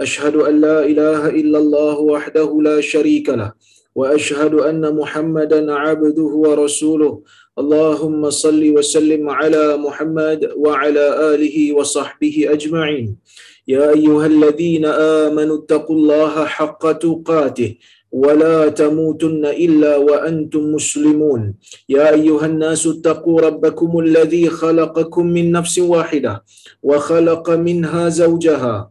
[0.00, 3.52] أشهد أن لا إله إلا الله وحده لا شريك له
[3.94, 7.12] وأشهد أن محمدا عبده ورسوله.
[7.58, 13.16] اللهم صل وسلم على محمد وعلى آله وصحبه أجمعين.
[13.68, 17.70] يا أيها الذين آمنوا اتقوا الله حق تقاته
[18.12, 21.54] ولا تموتن إلا وأنتم مسلمون.
[21.88, 26.44] يا أيها الناس اتقوا ربكم الذي خلقكم من نفس واحدة
[26.82, 28.90] وخلق منها زوجها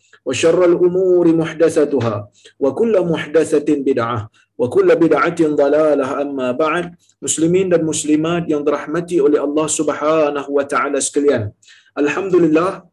[0.27, 2.15] وشر الأمور محدثتها
[2.63, 4.19] وكل محدثة بدعة
[4.59, 6.85] وكل بدعة amma أما بعد
[7.25, 11.49] مسلمين muslimat yang dirahmati oleh Allah Subhanahu wa taala sekalian.
[11.97, 12.85] Alhamdulillah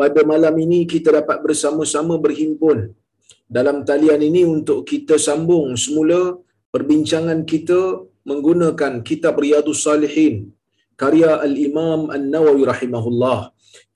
[0.00, 2.96] pada malam ini kita dapat bersama-sama berhimpun
[3.44, 6.40] dalam talian ini untuk kita sambung semula
[6.74, 7.80] perbincangan kita
[8.24, 10.50] menggunakan kitab Riyadus Salihin
[10.96, 13.38] karya al-Imam An-Nawawi rahimahullah.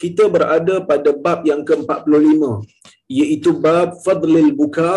[0.03, 2.43] Kita berada pada bab yang ke-45
[3.19, 4.93] iaitu bab fadlil buka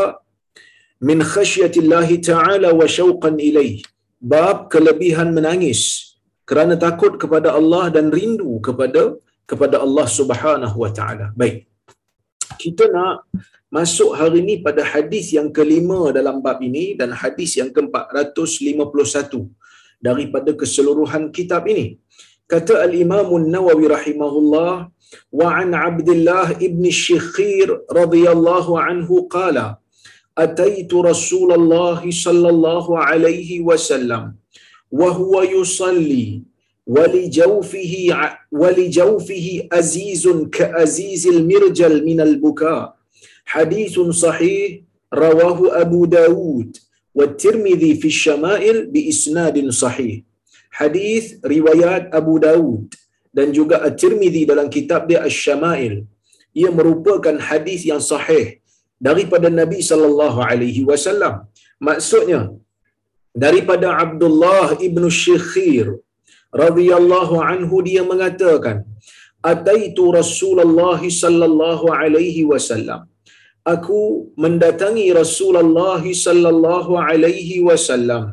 [1.09, 3.75] min khasyatillahi ta'ala wa syauqan ilaih.
[4.33, 5.81] Bab kelebihan menangis
[6.49, 9.01] kerana takut kepada Allah dan rindu kepada
[9.51, 11.25] kepada Allah Subhanahu wa taala.
[11.41, 11.57] Baik.
[12.63, 13.15] Kita nak
[13.77, 19.33] masuk hari ini pada hadis yang kelima dalam bab ini dan hadis yang ke-451
[20.07, 21.87] daripada keseluruhan kitab ini.
[22.51, 24.89] كتأ الإمام النووي رحمه الله
[25.31, 29.75] وعن عبد الله ابن الشخير رضي الله عنه قال
[30.37, 34.33] أتيت رسول الله صلى الله عليه وسلم
[34.91, 36.41] وهو يصلي
[36.87, 37.93] ولجوفه,
[38.51, 42.95] ولجوفه أزيز كأزيز المرجل من البكاء
[43.45, 44.79] حديث صحيح
[45.13, 46.77] رواه أبو داود
[47.15, 50.30] والترمذي في الشمائل بإسناد صحيح
[50.79, 51.23] hadis
[51.53, 52.81] riwayat Abu Dawud
[53.37, 55.95] dan juga At-Tirmizi dalam kitab dia Asy-Syama'il
[56.59, 58.45] ia merupakan hadis yang sahih
[59.07, 61.35] daripada Nabi sallallahu alaihi wasallam.
[61.89, 62.41] Maksudnya
[63.43, 65.85] daripada Abdullah ibn Syikhir
[66.63, 68.77] radhiyallahu anhu dia mengatakan
[69.51, 73.01] ataitu Rasulullah sallallahu alaihi wasallam.
[73.73, 73.99] Aku
[74.43, 78.23] mendatangi Rasulullah sallallahu alaihi wasallam.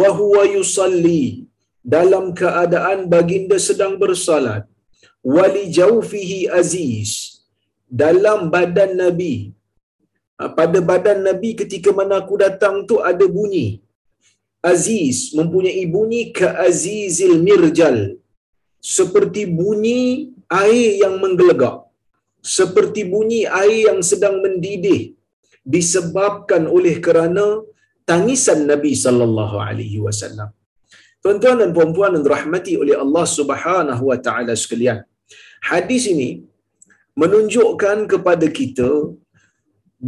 [0.00, 1.49] Wa huwa yusalli
[1.94, 4.64] dalam keadaan baginda sedang bersalat
[5.36, 7.10] wali jaufihi aziz
[8.02, 9.34] dalam badan nabi.
[10.58, 13.68] Pada badan nabi ketika mana aku datang tu ada bunyi.
[14.72, 17.98] Aziz mempunyai bunyi ke azizil mirjal.
[18.96, 20.00] Seperti bunyi
[20.48, 21.76] air yang menggelegak.
[22.56, 25.02] Seperti bunyi air yang sedang mendidih.
[25.74, 27.44] Disebabkan oleh kerana
[28.08, 30.48] tangisan Nabi sallallahu alaihi wasallam.
[31.24, 35.00] Tuan-tuan dan puan-puan yang dirahmati oleh Allah Subhanahu wa taala sekalian.
[35.70, 36.30] Hadis ini
[37.22, 38.90] menunjukkan kepada kita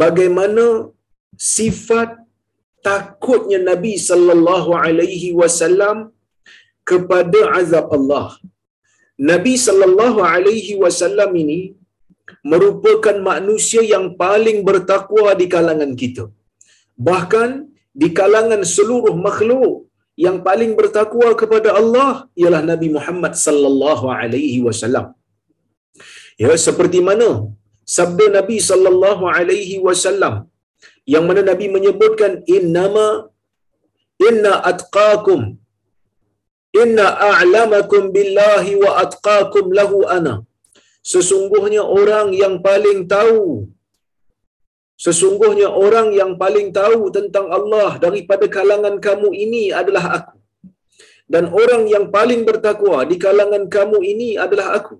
[0.02, 0.64] bagaimana
[1.56, 2.10] sifat
[2.88, 5.98] takutnya Nabi sallallahu alaihi wasallam
[6.90, 8.28] kepada azab Allah.
[9.32, 11.60] Nabi sallallahu alaihi wasallam ini
[12.52, 16.24] merupakan manusia yang paling bertakwa di kalangan kita.
[17.08, 17.50] Bahkan
[18.02, 19.72] di kalangan seluruh makhluk
[20.24, 22.10] yang paling bertakwa kepada Allah
[22.40, 25.06] ialah Nabi Muhammad sallallahu alaihi wasallam.
[26.42, 27.28] Ya seperti mana
[27.96, 30.34] sabda Nabi sallallahu alaihi wasallam
[31.14, 33.06] yang mana Nabi menyebutkan innama
[34.28, 35.40] inna atqakum
[36.82, 40.34] inna a'lamakum billahi wa atqakum lahu ana
[41.12, 43.68] sesungguhnya orang yang paling tahu
[45.04, 50.36] sesungguhnya orang yang paling tahu tentang Allah daripada kalangan kamu ini adalah aku.
[51.32, 54.96] Dan orang yang paling bertakwa di kalangan kamu ini adalah aku.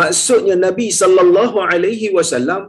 [0.00, 2.62] Maksudnya Nabi sallallahu alaihi wasallam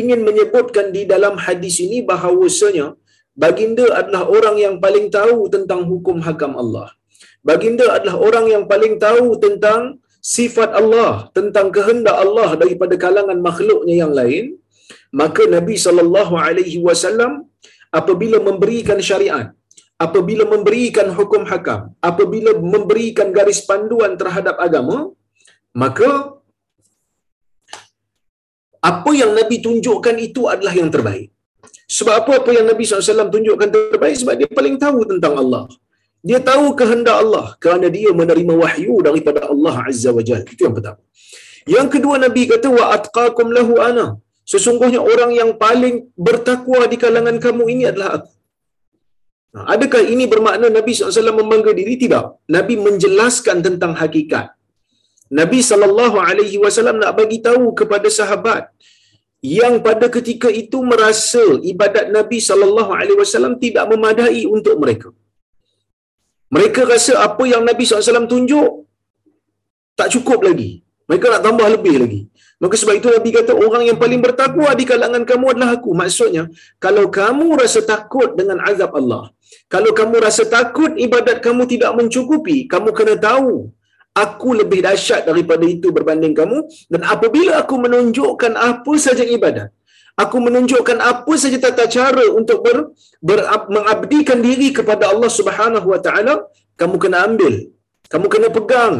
[0.00, 2.86] ingin menyebutkan di dalam hadis ini bahawasanya
[3.42, 6.88] baginda adalah orang yang paling tahu tentang hukum hakam Allah.
[7.48, 9.80] Baginda adalah orang yang paling tahu tentang
[10.22, 14.44] sifat Allah tentang kehendak Allah daripada kalangan makhluknya yang lain
[15.20, 17.32] maka Nabi sallallahu alaihi wasallam
[18.00, 19.48] apabila memberikan syariat
[20.04, 24.96] apabila memberikan hukum hakam apabila memberikan garis panduan terhadap agama
[25.82, 26.10] maka
[28.90, 31.28] apa yang Nabi tunjukkan itu adalah yang terbaik
[31.96, 35.64] sebab apa apa yang Nabi SAW tunjukkan terbaik sebab dia paling tahu tentang Allah
[36.28, 40.42] dia tahu kehendak Allah kerana dia menerima wahyu daripada Allah Azza wa Jal.
[40.54, 41.00] Itu yang pertama.
[41.74, 44.06] Yang kedua Nabi kata wa atqakum lahu ana.
[44.52, 45.96] Sesungguhnya orang yang paling
[46.26, 48.32] bertakwa di kalangan kamu ini adalah aku.
[49.74, 51.94] Adakah ini bermakna Nabi SAW membangga diri?
[52.02, 52.24] Tidak.
[52.56, 54.46] Nabi menjelaskan tentang hakikat.
[55.38, 58.62] Nabi SAW nak bagi tahu kepada sahabat
[59.58, 65.08] yang pada ketika itu merasa ibadat Nabi SAW tidak memadai untuk mereka.
[66.54, 68.70] Mereka rasa apa yang Nabi SAW tunjuk
[69.98, 70.72] tak cukup lagi.
[71.08, 72.20] Mereka nak tambah lebih lagi.
[72.62, 75.90] Maka sebab itu Nabi kata orang yang paling bertakwa di kalangan kamu adalah aku.
[76.02, 76.44] Maksudnya,
[76.84, 79.24] kalau kamu rasa takut dengan azab Allah,
[79.74, 83.74] kalau kamu rasa takut ibadat kamu tidak mencukupi, kamu kena tahu
[84.22, 86.58] aku lebih dahsyat daripada itu berbanding kamu.
[86.92, 89.74] Dan apabila aku menunjukkan apa saja ibadat,
[90.22, 93.42] aku menunjukkan apa saja tata cara untuk ber, ber,
[93.74, 96.46] mengabdikan diri kepada Allah Subhanahu wa taala
[96.78, 97.54] kamu kena ambil
[98.12, 98.96] kamu kena pegang.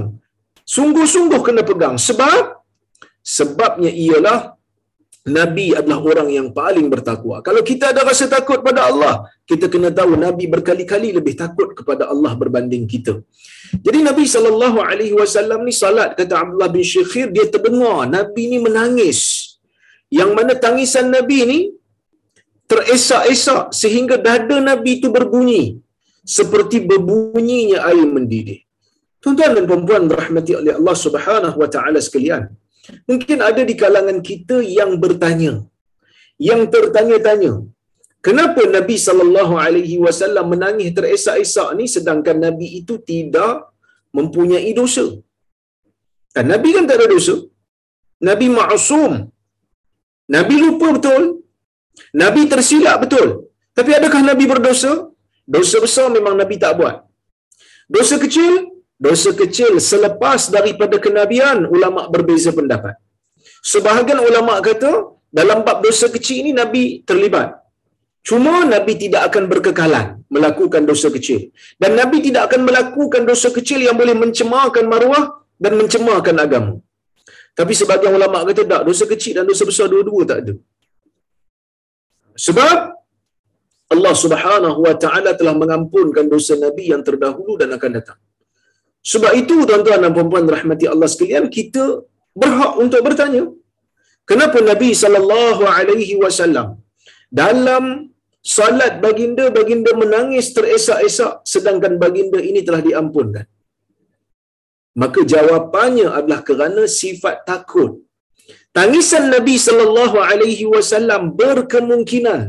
[0.64, 2.00] Sungguh-sungguh kena pegang.
[2.00, 2.62] Sebab
[3.22, 4.40] sebabnya ialah
[5.36, 7.36] Nabi adalah orang yang paling bertakwa.
[7.46, 9.14] Kalau kita ada rasa takut pada Allah,
[9.50, 13.14] kita kena tahu Nabi berkali-kali lebih takut kepada Allah berbanding kita.
[13.86, 18.58] Jadi Nabi sallallahu alaihi wasallam ni salat kata Abdullah bin Syekhir dia terdengar Nabi ni
[18.66, 19.20] menangis
[20.18, 21.60] yang mana tangisan Nabi ni
[22.72, 25.62] teresak-esak sehingga dada Nabi itu berbunyi
[26.36, 28.60] seperti berbunyinya air mendidih.
[29.22, 32.50] Tuan-tuan dan puan-puan rahmati oleh Allah Subhanahu wa taala sekalian.
[33.11, 35.52] Mungkin ada di kalangan kita yang bertanya,
[36.49, 37.52] yang tertanya-tanya,
[38.26, 43.55] kenapa Nabi sallallahu alaihi wasallam menangis teresak-esak ni sedangkan Nabi itu tidak
[44.19, 45.06] mempunyai dosa?
[46.34, 47.37] Dan Nabi kan tak ada dosa.
[48.29, 49.12] Nabi maksum
[50.35, 51.23] Nabi lupa betul.
[52.23, 53.28] Nabi tersilap betul.
[53.76, 54.93] Tapi adakah Nabi berdosa?
[55.55, 56.96] Dosa besar memang Nabi tak buat.
[57.94, 58.71] Dosa kecil?
[59.06, 62.94] Dosa kecil selepas daripada kenabian, ulama berbeza pendapat.
[63.72, 64.93] Sebahagian ulama kata,
[65.38, 67.50] dalam bab dosa kecil ini Nabi terlibat.
[68.28, 71.40] Cuma Nabi tidak akan berkekalan melakukan dosa kecil.
[71.82, 75.25] Dan Nabi tidak akan melakukan dosa kecil yang boleh mencemarkan maruah
[75.58, 76.75] dan mencemarkan agama.
[77.58, 80.54] Tapi sebagian ulama kata tak, dosa kecil dan dosa besar dua-dua tak ada.
[82.46, 82.76] Sebab
[83.94, 88.20] Allah Subhanahu wa taala telah mengampunkan dosa nabi yang terdahulu dan akan datang.
[89.10, 91.84] Sebab itu tuan-tuan dan puan-puan rahmati Allah sekalian, kita
[92.40, 93.43] berhak untuk bertanya,
[94.31, 96.69] kenapa Nabi sallallahu alaihi wasallam
[97.43, 97.84] dalam
[98.56, 103.46] salat baginda baginda menangis teresak-esak sedangkan baginda ini telah diampunkan?
[105.02, 107.93] Maka jawapannya adalah kerana sifat takut.
[108.76, 112.40] Tangisan Nabi sallallahu alaihi wasallam berkemungkinan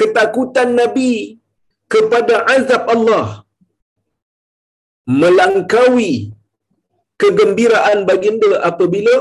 [0.00, 1.12] ketakutan Nabi
[1.94, 3.26] kepada azab Allah
[5.08, 6.12] melangkaui
[7.22, 9.14] kegembiraan baginda apabila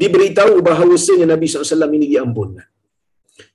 [0.00, 2.66] diberitahu bahawasanya Nabi SAW ini diampunkan.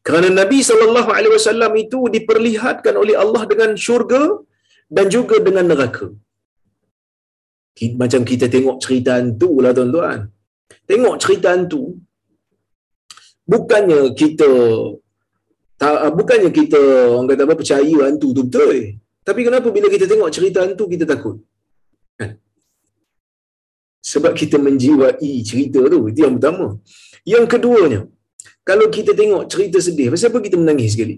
[0.06, 4.24] Kerana Nabi SAW itu diperlihatkan oleh Allah dengan syurga
[4.96, 6.08] dan juga dengan neraka
[8.02, 10.20] macam kita tengok cerita hantu lah tuan-tuan.
[10.90, 12.00] Tengok cerita hantu.
[13.54, 14.50] Bukannya kita
[15.82, 16.80] tak, bukannya kita
[17.14, 18.96] orang kata apa percaya hantu tu betul.
[19.28, 21.38] Tapi kenapa bila kita tengok cerita hantu kita takut?
[22.20, 22.32] Kan?
[24.12, 26.00] Sebab kita menjiwai cerita tu.
[26.12, 26.78] Itu yang pertama.
[27.34, 28.02] Yang keduanya,
[28.70, 31.16] kalau kita tengok cerita sedih, pasal apa kita menangis sekali?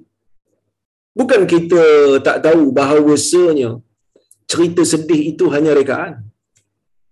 [1.19, 1.81] Bukan kita
[2.27, 3.69] tak tahu bahawasanya
[4.51, 6.23] cerita sedih itu hanya rekaan.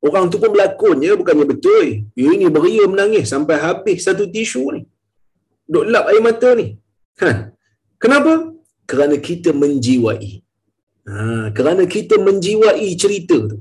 [0.06, 1.86] Orang tu pun berlakon je, bukannya betul.
[2.20, 4.82] Ya ini beria menangis sampai habis satu tisu ni.
[5.66, 6.68] Duk lap air mata ni.
[7.20, 7.30] Ha.
[7.98, 8.54] Kenapa?
[8.86, 10.45] Kerana kita menjiwai.
[11.10, 11.54] Ha.
[11.58, 13.60] Kerana kita menjiwai cerita tu.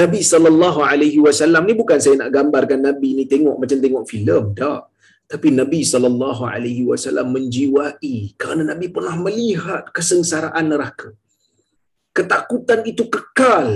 [0.00, 4.44] Nabi sallallahu alaihi wasallam ni bukan saya nak gambarkan Nabi ni tengok macam tengok filem,
[4.60, 4.80] tak.
[5.32, 11.08] Tapi Nabi sallallahu alaihi wasallam menjiwai kerana Nabi pernah melihat kesengsaraan neraka.
[12.16, 13.66] Ketakutan itu kekal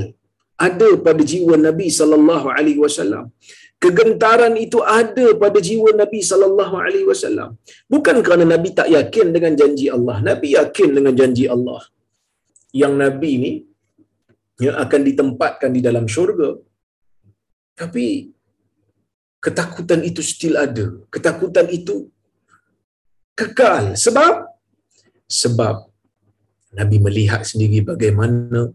[0.68, 3.24] ada pada jiwa Nabi sallallahu alaihi wasallam.
[3.84, 7.50] Kegentaran itu ada pada jiwa Nabi sallallahu alaihi wasallam.
[7.92, 10.16] Bukan kerana Nabi tak yakin dengan janji Allah.
[10.28, 11.80] Nabi yakin dengan janji Allah.
[12.70, 13.52] Yang Nabi ni
[14.60, 16.60] yang akan ditempatkan di dalam syurga.
[17.74, 18.28] Tapi
[19.40, 20.86] ketakutan itu still ada.
[21.08, 22.12] Ketakutan itu
[23.32, 23.96] kekal.
[23.96, 24.46] Sebab
[25.26, 25.88] sebab
[26.76, 28.70] Nabi melihat sendiri bagaimana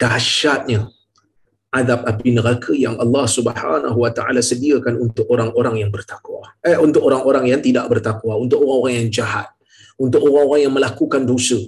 [0.00, 0.88] dahsyatnya
[1.74, 6.54] azab api neraka yang Allah Subhanahu wa taala sediakan untuk orang-orang yang bertakwa.
[6.62, 9.50] Eh untuk orang-orang yang tidak bertakwa, untuk orang-orang yang jahat,
[9.98, 11.58] untuk orang-orang yang melakukan dosa.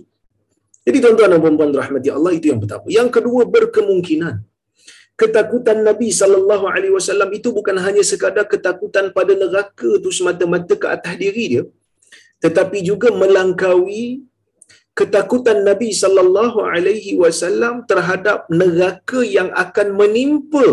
[0.86, 2.86] Jadi tuan-tuan dan puan-puan rahmati Allah itu yang pertama.
[2.98, 4.34] Yang kedua berkemungkinan
[5.20, 10.86] ketakutan Nabi sallallahu alaihi wasallam itu bukan hanya sekadar ketakutan pada neraka tu semata-mata ke
[10.96, 11.64] atas diri dia
[12.44, 14.04] tetapi juga melangkaui
[14.98, 20.66] ketakutan Nabi sallallahu alaihi wasallam terhadap neraka yang akan menimpa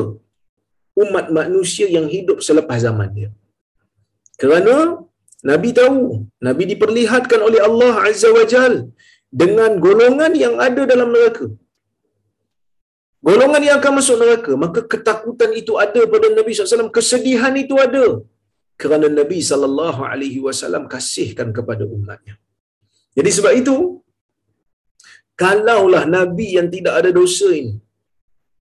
[1.03, 3.29] umat manusia yang hidup selepas zaman dia.
[4.41, 4.75] Kerana
[5.51, 6.01] Nabi tahu,
[6.47, 8.75] Nabi diperlihatkan oleh Allah Azza wa Jal
[9.41, 11.47] dengan golongan yang ada dalam neraka.
[13.27, 18.05] Golongan yang akan masuk neraka, maka ketakutan itu ada pada Nabi SAW, kesedihan itu ada.
[18.81, 22.35] Kerana Nabi SAW kasihkan kepada umatnya.
[23.17, 23.75] Jadi sebab itu,
[25.41, 27.73] kalaulah Nabi yang tidak ada dosa ini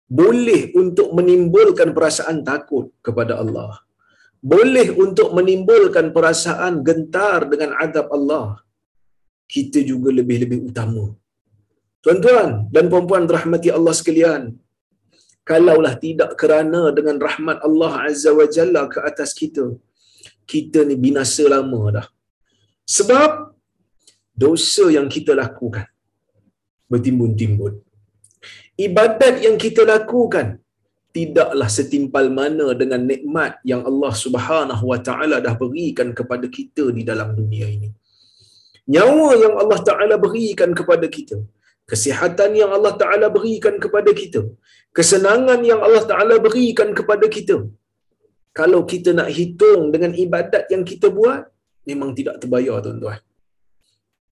[0.07, 3.71] boleh untuk menimbulkan perasaan takut kepada Allah,
[4.53, 8.47] boleh untuk menimbulkan perasaan gentar dengan adab Allah,
[9.53, 11.05] kita juga lebih-lebih utama.
[12.03, 14.41] Tuan-tuan dan puan-puan rahmati Allah sekalian,
[15.49, 19.65] kalaulah tidak kerana dengan rahmat Allah Azza wa Jalla ke atas kita,
[20.51, 22.07] kita ni binasa lama dah.
[22.97, 23.31] Sebab
[24.43, 25.87] dosa yang kita lakukan,
[26.91, 27.73] bertimbun-timbun.
[28.87, 30.47] Ibadat yang kita lakukan
[31.17, 37.01] tidaklah setimpal mana dengan nikmat yang Allah Subhanahu Wa Taala dah berikan kepada kita di
[37.09, 37.89] dalam dunia ini.
[38.93, 41.37] Nyawa yang Allah Taala berikan kepada kita,
[41.91, 44.41] kesihatan yang Allah Taala berikan kepada kita,
[44.97, 47.57] kesenangan yang Allah Taala berikan kepada kita.
[48.59, 51.41] Kalau kita nak hitung dengan ibadat yang kita buat,
[51.89, 53.19] memang tidak terbayar tuan-tuan.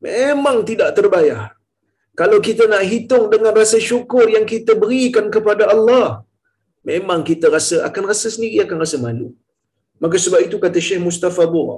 [0.06, 1.42] Memang tidak terbayar
[2.20, 6.24] kalau kita nak hitung dengan rasa syukur yang kita berikan kepada Allah,
[6.90, 9.30] memang kita rasa akan rasa sendiri akan rasa malu.
[10.04, 11.78] Maka sebab itu kata Syekh Mustafa Bura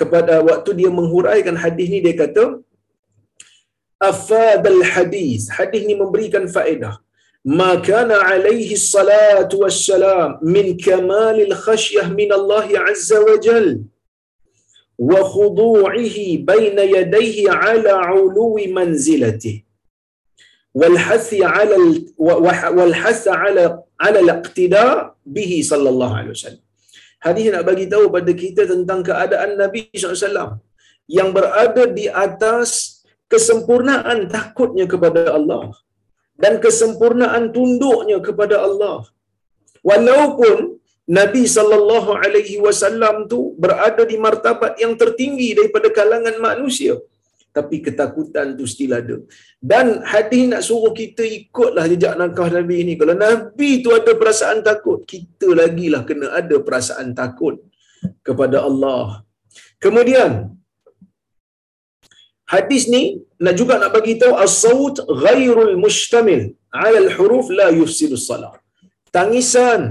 [0.00, 2.44] kepada waktu dia menghuraikan hadis ni dia kata
[4.10, 6.94] afadal hadis hadis ni memberikan faedah
[7.58, 13.80] ma kana alaihi salatu wassalam min kamalil khasyah min Allah azza wa jalla
[15.10, 16.16] وخضوعه
[16.52, 19.56] بين يديه على علو منزلته
[20.74, 21.76] والحث على
[22.78, 23.64] والحث على
[24.00, 26.63] على الاقتداء به صلى الله عليه وسلم
[27.25, 30.61] Hadis nak bagi tahu pada kita tentang keadaan Nabi SAW
[31.17, 32.69] yang berada di atas
[33.33, 35.65] kesempurnaan takutnya kepada Allah
[36.43, 38.97] dan kesempurnaan tunduknya kepada Allah.
[39.89, 40.57] Walaupun
[41.19, 46.93] Nabi sallallahu alaihi wasallam tu berada di martabat yang tertinggi daripada kalangan manusia
[47.57, 49.15] tapi ketakutan tu still ada.
[49.71, 52.93] Dan hadis nak suruh kita ikutlah jejak langkah Nabi ni.
[53.01, 57.55] Kalau Nabi tu ada perasaan takut, kita lagi lah kena ada perasaan takut
[58.27, 59.23] kepada Allah.
[59.83, 60.31] Kemudian
[62.53, 63.03] hadis ni
[63.45, 66.43] nak juga nak bagi tahu as-saut ghairul mustamil
[66.75, 68.59] 'ala al-huruf la yufsidu salat.
[69.15, 69.81] Tangisan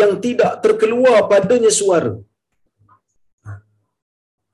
[0.00, 2.14] yang tidak terkeluar padanya suara.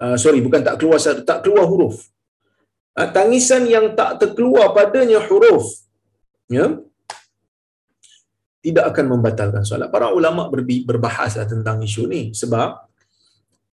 [0.04, 0.98] Uh, sorry, bukan tak keluar
[1.30, 1.96] tak keluar huruf.
[2.96, 5.84] Uh, tangisan yang tak terkeluar padanya huruf.
[6.48, 6.80] Ya.
[8.64, 9.92] Tidak akan membatalkan solat.
[9.92, 12.86] Para ulama berbahas tentang isu ni sebab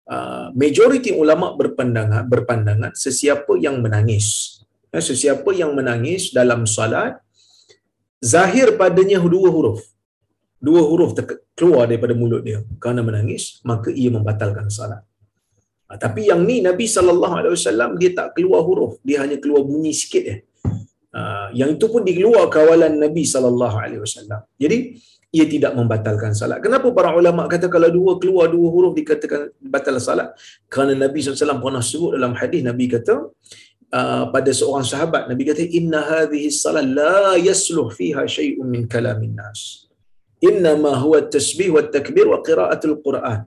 [0.08, 4.60] uh, majoriti ulama berpandangan berpandangan sesiapa yang menangis
[4.92, 7.20] ya, sesiapa yang menangis dalam solat
[8.24, 9.84] zahir padanya dua huruf
[10.58, 11.14] dua huruf
[11.54, 15.06] keluar daripada mulut dia kerana menangis maka ia membatalkan salat ha,
[15.96, 19.96] tapi yang ni Nabi sallallahu alaihi wasallam dia tak keluar huruf dia hanya keluar bunyi
[19.96, 20.36] sikit je
[21.16, 25.00] ha, yang itu pun dikeluar kawalan Nabi sallallahu alaihi wasallam jadi
[25.36, 26.64] ia tidak membatalkan salat.
[26.64, 30.32] Kenapa para ulama kata kalau dua keluar dua huruf dikatakan batal salat?
[30.72, 33.16] Kerana Nabi SAW pernah sebut dalam hadis Nabi kata
[33.98, 39.36] uh, pada seorang sahabat Nabi kata inna hadhihi salat la yasluh fiha syai'un min kalamin
[39.36, 39.92] nas
[40.40, 43.44] innama huwa tasbih wa takbir wa qiraatul Quran.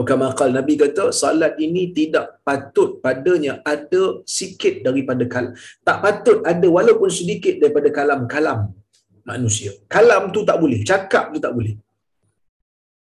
[0.00, 5.52] Atau kama qala Nabi kata salat ini tidak patut padanya ada sikit daripada kalam.
[5.84, 8.72] Tak patut ada walaupun sedikit daripada kalam-kalam
[9.28, 9.76] manusia.
[9.92, 11.76] Kalam tu tak boleh, cakap tu tak boleh.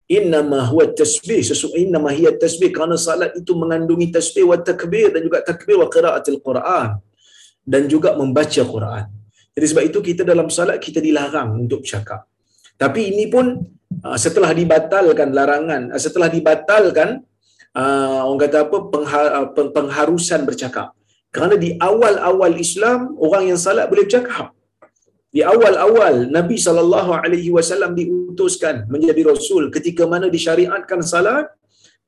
[0.09, 5.21] Innama huwa tasbih sesungguhnya innama hiya tasbih kerana salat itu mengandungi tasbih wa takbir dan
[5.21, 6.97] juga takbir wa qiraatul Quran
[7.61, 9.05] dan juga membaca Quran.
[9.53, 12.25] Jadi sebab itu kita dalam salat kita dilarang untuk bercakap.
[12.73, 13.76] Tapi ini pun
[14.23, 17.09] setelah dibatalkan larangan uh, setelah dibatalkan
[17.73, 18.77] uh, orang kata apa
[19.77, 20.93] pengharusan bercakap.
[21.33, 24.55] Kerana di awal-awal Islam orang yang salat boleh bercakap.
[25.27, 31.45] Di awal-awal Nabi sallallahu alaihi wasallam diutuskan menjadi rasul ketika mana disyariatkan salat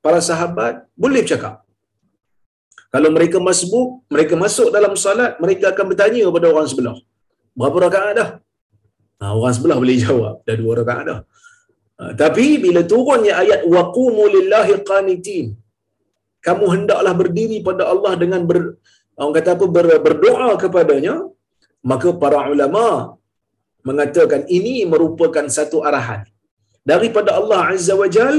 [0.04, 1.54] para sahabat boleh bercakap.
[2.90, 6.96] Kalau mereka masbuk mereka masuk dalam salat mereka akan bertanya kepada orang sebelah.
[7.54, 8.30] Berapa rakaat dah?
[9.20, 10.34] Ha, orang sebelah boleh jawab.
[10.48, 11.20] Dah dua rakaat dah
[12.22, 15.46] tapi bila turunnya ayat waqumu lillahi qanitin
[16.46, 18.58] kamu hendaklah berdiri pada Allah dengan ber,
[19.20, 21.16] orang kata apa ber, berdoa kepadanya
[21.90, 22.86] maka para ulama
[23.88, 26.22] mengatakan ini merupakan satu arahan
[26.92, 28.36] daripada Allah Azza wa Jal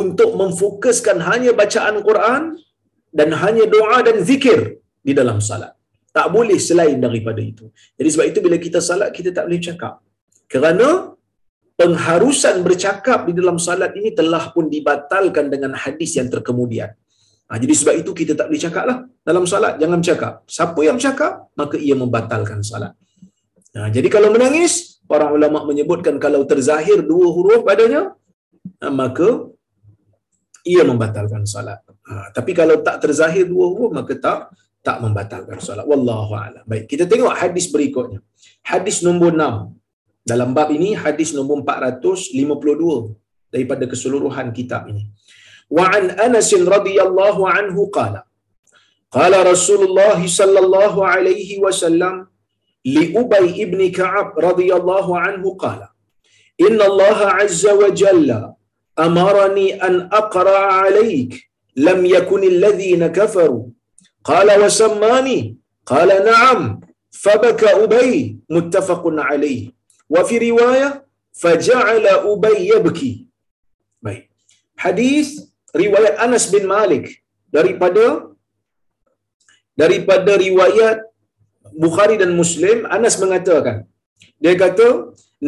[0.00, 2.42] untuk memfokuskan hanya bacaan Quran
[3.18, 4.60] dan hanya doa dan zikir
[5.00, 5.72] di dalam salat.
[6.16, 7.66] Tak boleh selain daripada itu.
[7.96, 9.94] Jadi sebab itu bila kita salat kita tak boleh cakap.
[10.52, 10.88] Kerana
[11.78, 16.90] pengharusan bercakap di dalam salat ini telah pun dibatalkan dengan hadis yang terkemudian.
[17.48, 19.78] Ha, jadi sebab itu kita tak boleh cakap lah dalam salat.
[19.78, 20.32] Jangan bercakap.
[20.50, 22.92] Siapa yang bercakap, maka ia membatalkan salat.
[23.78, 28.12] Ha, jadi kalau menangis, para ulama menyebutkan kalau terzahir dua huruf padanya,
[28.82, 29.48] ha, maka
[30.66, 31.78] ia membatalkan salat.
[32.10, 34.38] Ha, tapi kalau tak terzahir dua huruf, maka tak
[34.82, 35.84] tak membatalkan solat.
[35.84, 36.64] Wallahu a'lam.
[36.64, 38.24] Baik, kita tengok hadis berikutnya.
[38.64, 39.74] Hadis nombor 6
[40.30, 45.04] dalam bab ini hadis nombor 452 daripada keseluruhan kitab ini.
[45.76, 48.20] Wa an anas radhiyallahu anhu qala
[49.16, 52.14] qala rasulullah sallallahu alaihi wasallam
[52.94, 55.86] li ubay ibn ka'ab radhiyallahu anhu qala
[56.66, 58.40] inna allah azza wa jalla
[59.06, 61.32] amarani an aqra alaik
[61.86, 63.60] lam yakun alladhina kafaru.
[64.30, 65.38] Qala wa sammani
[65.90, 66.62] qala na'am
[67.24, 68.12] fabaka ubay
[68.56, 69.72] muttafaqun alaihi.
[70.14, 70.90] Wa fi riwayah
[71.42, 73.12] faja'ala Ubay yabki.
[74.04, 74.22] Baik.
[74.84, 75.28] Hadis
[75.82, 77.06] riwayat Anas bin Malik
[77.56, 78.04] daripada
[79.82, 80.98] daripada riwayat
[81.84, 83.78] Bukhari dan Muslim Anas mengatakan
[84.42, 84.88] dia kata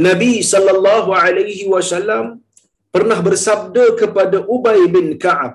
[0.06, 2.24] Nabi sallallahu alaihi wasallam
[2.94, 5.52] pernah bersabda kepada Ubay bin Ka'ab.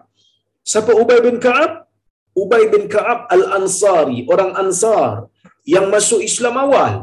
[0.72, 1.72] Siapa Ubay bin Ka'ab?
[2.36, 5.32] Ubay bin Ka'ab Al-Ansari, orang Ansar
[5.74, 6.94] yang masuk Islam awal.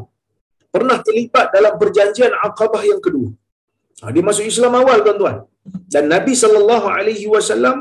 [0.75, 3.29] Pernah terlibat dalam perjanjian Aqabah yang kedua.
[4.03, 5.37] Ha, dia masuk Islam awal tuan-tuan.
[5.95, 7.77] Dan Nabi sallallahu alaihi wasallam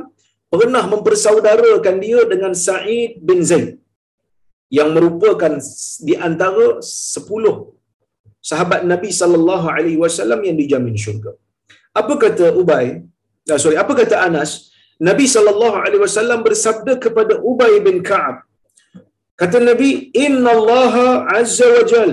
[0.53, 3.69] pernah mempersaudarakan dia dengan Sa'id bin Zaid
[4.77, 5.53] yang merupakan
[6.07, 6.67] di antara
[7.13, 7.55] sepuluh
[8.49, 11.31] sahabat Nabi sallallahu alaihi wasallam yang dijamin syurga.
[12.01, 12.85] Apa kata Ubay?
[13.51, 14.51] Ah, sorry, apa kata Anas?
[15.09, 18.35] Nabi sallallahu alaihi wasallam bersabda kepada Ubay bin Ka'ab.
[19.41, 19.89] Kata Nabi,
[20.25, 20.93] "Inna Allah
[21.39, 22.11] azza wa jal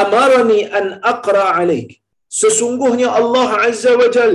[0.00, 1.90] amarani an aqra 'alaik."
[2.40, 4.34] Sesungguhnya Allah azza wa jal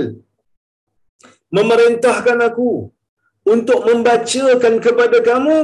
[1.56, 2.72] memerintahkan aku
[3.54, 5.56] untuk membacakan kepada kamu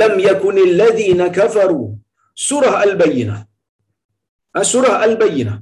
[0.00, 1.82] lam yakunil ladzina kafaru
[2.46, 3.40] surah al-bayyinah.
[4.58, 5.56] Ah, surah al-bayyinah.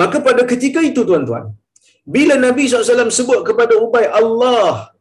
[0.00, 1.44] Maka pada ketika itu tuan-tuan,
[2.14, 4.92] bila Nabi SAW sebut kepada Ubay, Allah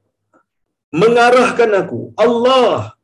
[1.02, 2.02] mengarahkan aku.
[2.26, 2.95] Allah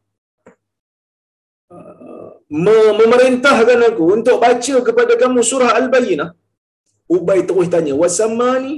[2.51, 6.29] memerintahkan aku untuk baca kepada kamu surah Al-Bayyinah.
[7.15, 8.75] Ubay terus tanya, Wasamani,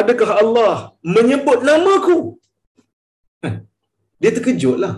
[0.00, 0.74] adakah Allah
[1.16, 2.18] menyebut namaku?
[4.22, 4.94] Dia terkejutlah.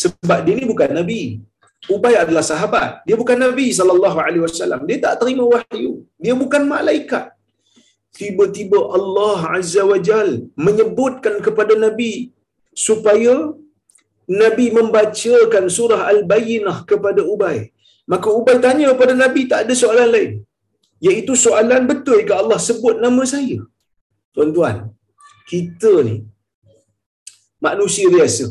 [0.00, 1.20] Sebab dia ni bukan Nabi.
[1.94, 3.04] Ubay adalah sahabat.
[3.06, 4.84] Dia bukan Nabi SAW.
[4.88, 5.92] Dia tak terima wahyu.
[6.24, 7.36] Dia bukan malaikat
[8.18, 10.30] tiba-tiba Allah Azza wa Jal
[10.66, 12.12] menyebutkan kepada Nabi
[12.86, 13.34] supaya
[14.42, 17.58] Nabi membacakan surah Al-Bayyinah kepada Ubay.
[18.12, 20.32] Maka Ubay tanya kepada Nabi tak ada soalan lain.
[21.06, 23.58] Iaitu soalan betul ke Allah sebut nama saya?
[24.34, 24.76] Tuan-tuan,
[25.50, 26.16] kita ni
[27.66, 28.46] manusia biasa.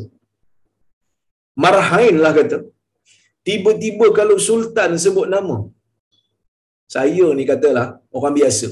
[1.63, 2.57] Marhain lah kata.
[3.47, 5.57] Tiba-tiba kalau Sultan sebut nama.
[6.95, 8.67] Saya ni katalah orang biasa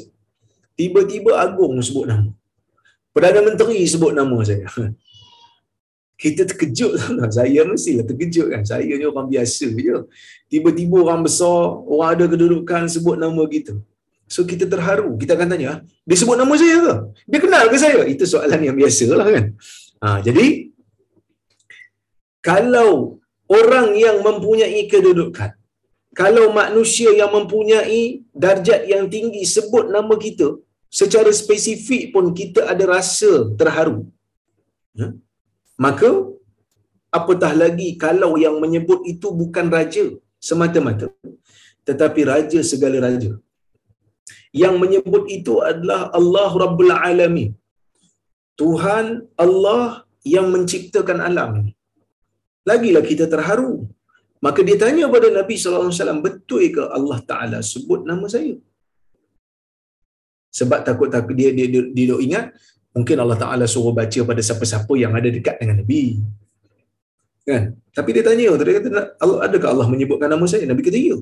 [0.80, 2.30] tiba-tiba agung sebut nama.
[3.13, 4.66] Perdana Menteri sebut nama saya.
[6.24, 7.30] Kita terkejut lah.
[7.38, 8.62] Saya mestilah terkejut kan.
[8.72, 9.98] Saya ni orang biasa je.
[10.52, 11.60] Tiba-tiba orang besar,
[11.94, 13.74] orang ada kedudukan sebut nama kita.
[14.34, 15.10] So kita terharu.
[15.22, 16.96] Kita akan tanya, ah, dia sebut nama saya ke?
[17.30, 18.02] Dia kenal ke saya?
[18.14, 19.46] Itu soalan yang biasa lah kan.
[20.04, 20.46] Ha, jadi,
[22.50, 23.20] kalau
[23.60, 25.52] orang yang mempunyai kedudukan,
[26.22, 30.48] kalau manusia yang mempunyai darjat yang tinggi sebut nama kita
[31.00, 34.06] secara spesifik pun kita ada rasa terharu
[34.94, 35.10] ya?
[35.80, 36.10] Maka
[37.20, 40.06] apatah lagi kalau yang menyebut itu bukan raja
[40.38, 41.08] semata-mata
[41.88, 43.34] tetapi raja segala raja
[44.62, 47.52] yang menyebut itu adalah Allah Rabbul Alamin.
[48.62, 49.06] Tuhan
[49.44, 51.72] Allah yang menciptakan alam ini.
[52.70, 53.74] Lagilah kita terharu.
[54.46, 58.54] Maka dia tanya kepada Nabi sallallahu alaihi wasallam, betul ke Allah Taala sebut nama saya?
[60.60, 62.46] Sebab takut-takut dia dia, dia, dia, dia ingat
[62.94, 66.22] mungkin Allah Taala suruh baca pada siapa-siapa yang ada dekat dengan Nabi.
[67.44, 67.76] Kan?
[67.92, 70.64] Tapi dia tanya, dia kata, Allah adakah Allah menyebutkan nama saya?
[70.70, 71.18] Nabi kata, ya.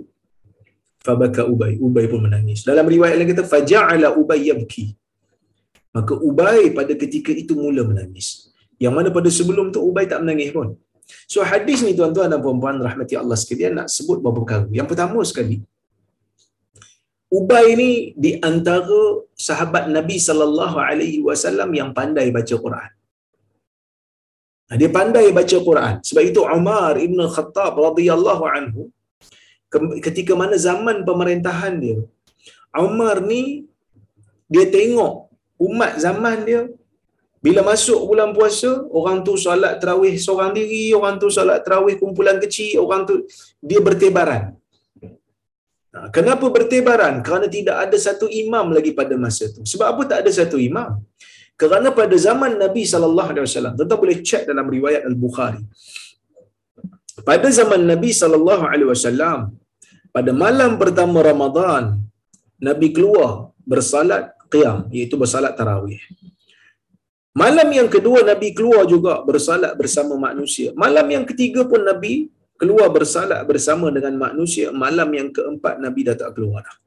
[1.02, 1.82] Fabaka Ubay.
[1.82, 2.62] Ubay pun menangis.
[2.62, 4.94] Dalam riwayat lain kata, Faja'ala Ubay yabki.
[5.98, 8.54] Maka Ubay pada ketika itu mula menangis.
[8.78, 10.78] Yang mana pada sebelum tu Ubay tak menangis pun.
[11.28, 14.66] So hadis ni tuan-tuan dan puan-puan rahmati Allah sekalian nak sebut beberapa perkara.
[14.72, 15.60] Yang pertama sekali,
[17.40, 17.92] Ubay ni
[18.24, 19.02] di antara
[19.48, 22.90] sahabat Nabi sallallahu alaihi wasallam yang pandai baca Quran.
[24.80, 25.96] Dia pandai baca Quran.
[26.08, 28.82] Sebab itu Umar Ibn Khattab radhiyallahu anhu
[30.06, 32.00] ketika mana zaman pemerintahan dia,
[32.76, 33.42] Umar ni
[34.52, 35.32] dia tengok
[35.68, 36.62] umat zaman dia
[37.42, 42.38] bila masuk bulan puasa, orang tu solat terawih seorang diri, orang tu solat terawih kumpulan
[42.44, 43.26] kecil, orang tu
[43.58, 44.54] dia bertebaran.
[45.92, 47.20] Kenapa bertebaran?
[47.26, 49.62] Kerana tidak ada satu imam lagi pada masa tu.
[49.72, 51.04] Sebab apa tak ada satu imam?
[51.62, 55.62] Kerana pada zaman Nabi sallallahu alaihi wasallam, tuan boleh cek dalam riwayat Al-Bukhari.
[57.28, 59.40] Pada zaman Nabi sallallahu alaihi wasallam,
[60.16, 61.84] pada malam pertama Ramadan,
[62.68, 66.02] Nabi keluar bersalat qiyam, iaitu bersalat tarawih.
[67.42, 70.70] Malam yang kedua Nabi keluar juga bersalat bersama manusia.
[70.84, 72.28] Malam yang ketiga pun Nabi
[72.62, 74.70] keluar bersalat bersama dengan manusia.
[74.84, 76.78] Malam yang keempat Nabi dah tak keluar dah.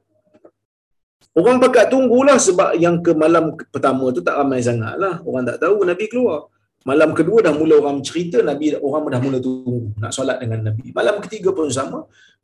[1.35, 5.19] Orang pakat tunggulah sebab yang ke malam pertama tu tak ramai sangat lah.
[5.27, 6.47] Orang tak tahu Nabi keluar.
[6.89, 10.95] Malam kedua dah mula orang cerita, Nabi orang dah mula tunggu nak solat dengan Nabi.
[10.95, 11.99] Malam ketiga pun sama.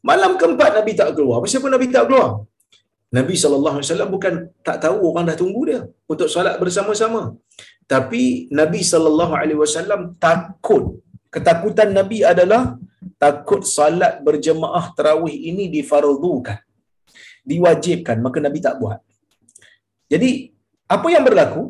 [0.10, 1.40] Malam keempat Nabi tak keluar.
[1.46, 2.30] Kenapa Nabi tak keluar?
[3.12, 4.34] Nabi SAW bukan
[4.68, 7.22] tak tahu orang dah tunggu dia untuk solat bersama-sama.
[7.94, 10.84] Tapi Nabi SAW takut.
[11.32, 12.76] Ketakutan Nabi adalah
[13.18, 16.60] takut solat berjemaah terawih ini difardukan.
[17.42, 18.18] Diwajibkan.
[18.26, 19.00] Maka Nabi tak buat.
[20.12, 20.52] Jadi,
[20.96, 21.64] apa yang berlaku?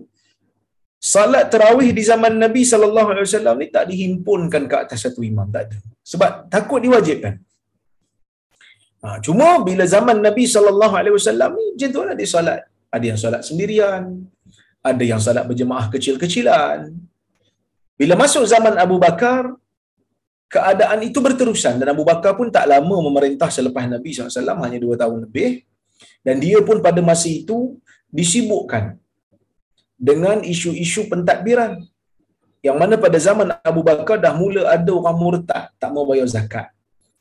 [1.02, 5.48] Salat terawih di zaman Nabi SAW ni tak dihimpunkan ke atas satu imam.
[5.50, 5.78] Tak ada.
[6.12, 7.42] Sebab takut diwajibkan.
[9.02, 12.62] Ha, cuma bila zaman Nabi sallallahu alaihi wasallam ni macam tulah dia solat.
[12.96, 14.04] Ada yang solat sendirian,
[14.90, 16.94] ada yang solat berjemaah kecil-kecilan.
[17.98, 19.58] Bila masuk zaman Abu Bakar,
[20.52, 25.00] keadaan itu berterusan dan Abu Bakar pun tak lama memerintah selepas Nabi SAW, hanya dua
[25.00, 25.64] tahun lebih.
[26.22, 27.80] Dan dia pun pada masa itu
[28.12, 29.00] disibukkan
[29.96, 31.80] dengan isu-isu pentadbiran.
[32.62, 36.70] Yang mana pada zaman Abu Bakar dah mula ada orang murtad, tak mau bayar zakat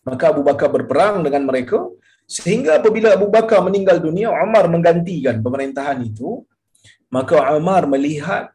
[0.05, 1.79] maka Abu Bakar berperang dengan mereka
[2.25, 6.47] sehingga apabila Abu Bakar meninggal dunia Umar menggantikan pemerintahan itu
[7.11, 8.55] maka Umar melihat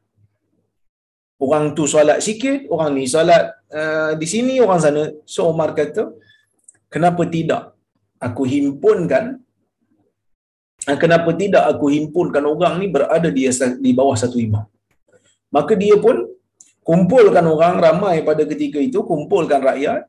[1.38, 6.04] orang tu solat sikit orang ni solat uh, di sini orang sana so Umar kata
[6.94, 7.64] kenapa tidak
[8.28, 9.26] aku himpunkan
[10.88, 13.44] uh, kenapa tidak aku himpunkan orang ni berada di
[13.86, 14.66] di bawah satu imam
[15.56, 16.18] maka dia pun
[16.88, 20.02] kumpulkan orang ramai pada ketika itu kumpulkan rakyat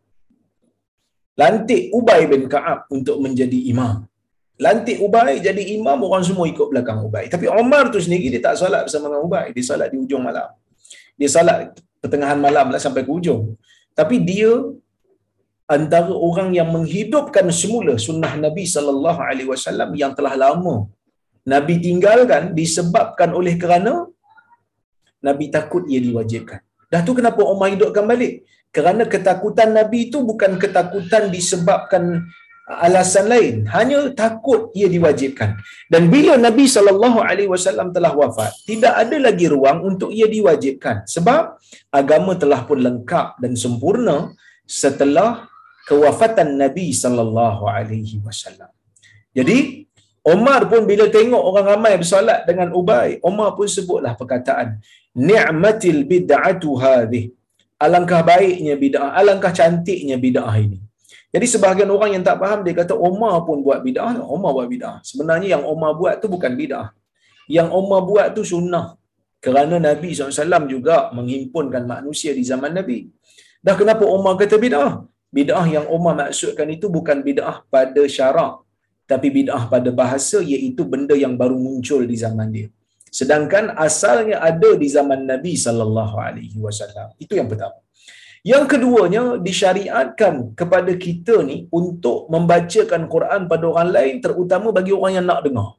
[1.37, 4.09] lantik Ubay bin Ka'ab untuk menjadi imam.
[4.57, 7.29] Lantik Ubay jadi imam, orang semua ikut belakang Ubay.
[7.29, 9.53] Tapi Omar tu sendiri, dia tak salat bersama dengan Ubay.
[9.53, 10.49] Dia salat di ujung malam.
[11.21, 13.43] Dia salat pertengahan malam lah sampai ke ujung.
[13.99, 14.51] Tapi dia
[15.77, 20.75] antara orang yang menghidupkan semula sunnah Nabi sallallahu alaihi wasallam yang telah lama
[21.53, 23.93] Nabi tinggalkan disebabkan oleh kerana
[25.27, 26.61] Nabi takut ia diwajibkan.
[26.91, 28.47] Dah tu kenapa Umar hidupkan balik?
[28.77, 32.05] Kerana ketakutan Nabi itu bukan ketakutan disebabkan
[32.67, 33.55] alasan lain.
[33.71, 35.57] Hanya takut ia diwajibkan.
[35.87, 41.07] Dan bila Nabi SAW telah wafat, tidak ada lagi ruang untuk ia diwajibkan.
[41.07, 41.63] Sebab
[41.95, 44.35] agama telah pun lengkap dan sempurna
[44.67, 45.47] setelah
[45.87, 47.55] kewafatan Nabi SAW.
[49.31, 49.87] Jadi,
[50.27, 54.83] Omar pun bila tengok orang ramai bersolat dengan Ubay, Omar pun sebutlah perkataan,
[55.15, 57.31] Ni'matil bid'atu hadih
[57.77, 60.81] alangkah baiknya bid'ah, alangkah cantiknya bid'ah ini.
[61.35, 64.97] Jadi sebahagian orang yang tak faham dia kata Umar pun buat bid'ah, Umar buat bid'ah.
[65.09, 66.87] Sebenarnya yang Umar buat tu bukan bid'ah.
[67.57, 68.87] Yang Umar buat tu sunnah.
[69.45, 72.99] Kerana Nabi SAW juga menghimpunkan manusia di zaman Nabi.
[73.67, 74.93] Dah kenapa Umar kata bid'ah?
[75.37, 78.63] Bid'ah yang Umar maksudkan itu bukan bid'ah pada syarak.
[79.11, 82.69] Tapi bid'ah pada bahasa iaitu benda yang baru muncul di zaman dia
[83.19, 87.09] sedangkan asalnya ada di zaman Nabi sallallahu alaihi wasallam.
[87.17, 87.81] Itu yang pertama.
[88.51, 95.13] Yang keduanya disyariatkan kepada kita ni untuk membacakan Quran pada orang lain terutama bagi orang
[95.19, 95.71] yang nak dengar.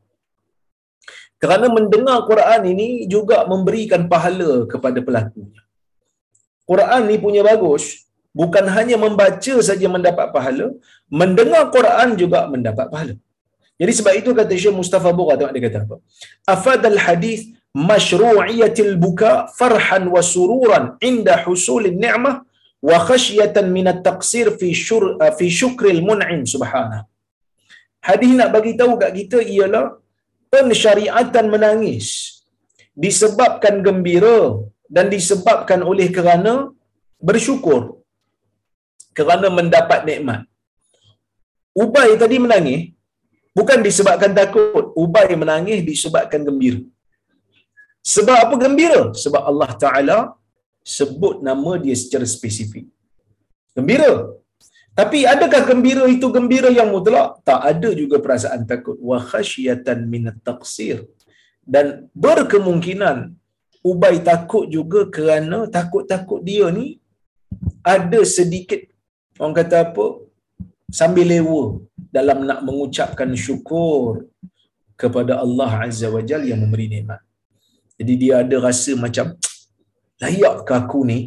[1.41, 5.61] Kerana mendengar Quran ini juga memberikan pahala kepada pelakunya.
[6.69, 7.83] Quran ni punya bagus,
[8.39, 10.67] bukan hanya membaca saja mendapat pahala,
[11.21, 13.15] mendengar Quran juga mendapat pahala.
[13.79, 15.95] Jadi sebab itu kata Syekh Mustafa Bugha tengok dia kata apa?
[16.55, 17.39] Afadal hadis
[17.89, 22.46] masyru'iyatil buka farhan wa sururan inda husulin ni'mah
[22.89, 25.03] wa khasyatan min at-taqsir fi syur
[25.37, 27.05] fi syukril mun'im subhanahu.
[28.07, 29.85] Hadis nak bagi tahu kat kita ialah
[30.53, 32.07] pensyariatan menangis
[33.05, 34.39] disebabkan gembira
[34.95, 36.53] dan disebabkan oleh kerana
[37.29, 37.81] bersyukur
[39.17, 40.41] kerana mendapat nikmat.
[41.83, 42.93] Ubay tadi menangis
[43.57, 46.81] bukan disebabkan takut, Ubay menangis disebabkan gembira.
[48.13, 49.01] Sebab apa gembira?
[49.23, 50.17] Sebab Allah Taala
[50.95, 52.85] sebut nama dia secara spesifik.
[53.75, 54.11] Gembira.
[54.99, 57.27] Tapi adakah gembira itu gembira yang mutlak?
[57.49, 58.97] Tak ada juga perasaan takut.
[59.09, 60.97] Wa khasyatan min taqsir.
[61.73, 63.17] Dan berkemungkinan
[63.89, 66.87] Ubay takut juga kerana takut-takut dia ni
[67.93, 68.81] ada sedikit
[69.39, 70.05] orang kata apa
[70.99, 71.63] sambil lewa
[72.15, 74.27] dalam nak mengucapkan syukur
[75.01, 77.21] kepada Allah Azza wa Jal yang memberi nikmat.
[77.99, 79.37] Jadi dia ada rasa macam
[80.23, 81.19] layakkah aku ni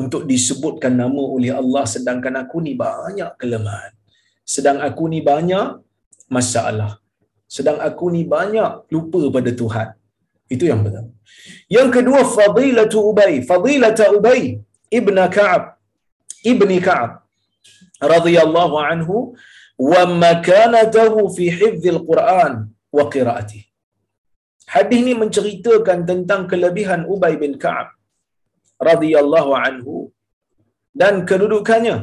[0.00, 3.92] untuk disebutkan nama oleh Allah sedangkan aku ni banyak kelemahan.
[4.54, 5.68] Sedang aku ni banyak
[6.36, 6.92] masalah.
[7.56, 9.88] Sedang aku ni banyak lupa pada Tuhan.
[10.54, 11.10] Itu yang pertama.
[11.76, 14.42] Yang kedua fadilatu Ubay, fadilata Ubay
[14.98, 15.76] ibn Ka'ab
[16.50, 17.10] ibni Ka'ab
[18.12, 19.16] radhiyallahu anhu
[19.90, 22.52] wa makanatahu fi hifdzil Quran
[22.96, 23.62] wa qiraatih.
[24.72, 27.97] Hadis ini menceritakan tentang kelebihan Ubay bin Ka'ab
[28.88, 29.94] radhiyallahu anhu
[31.00, 31.96] dan kedudukannya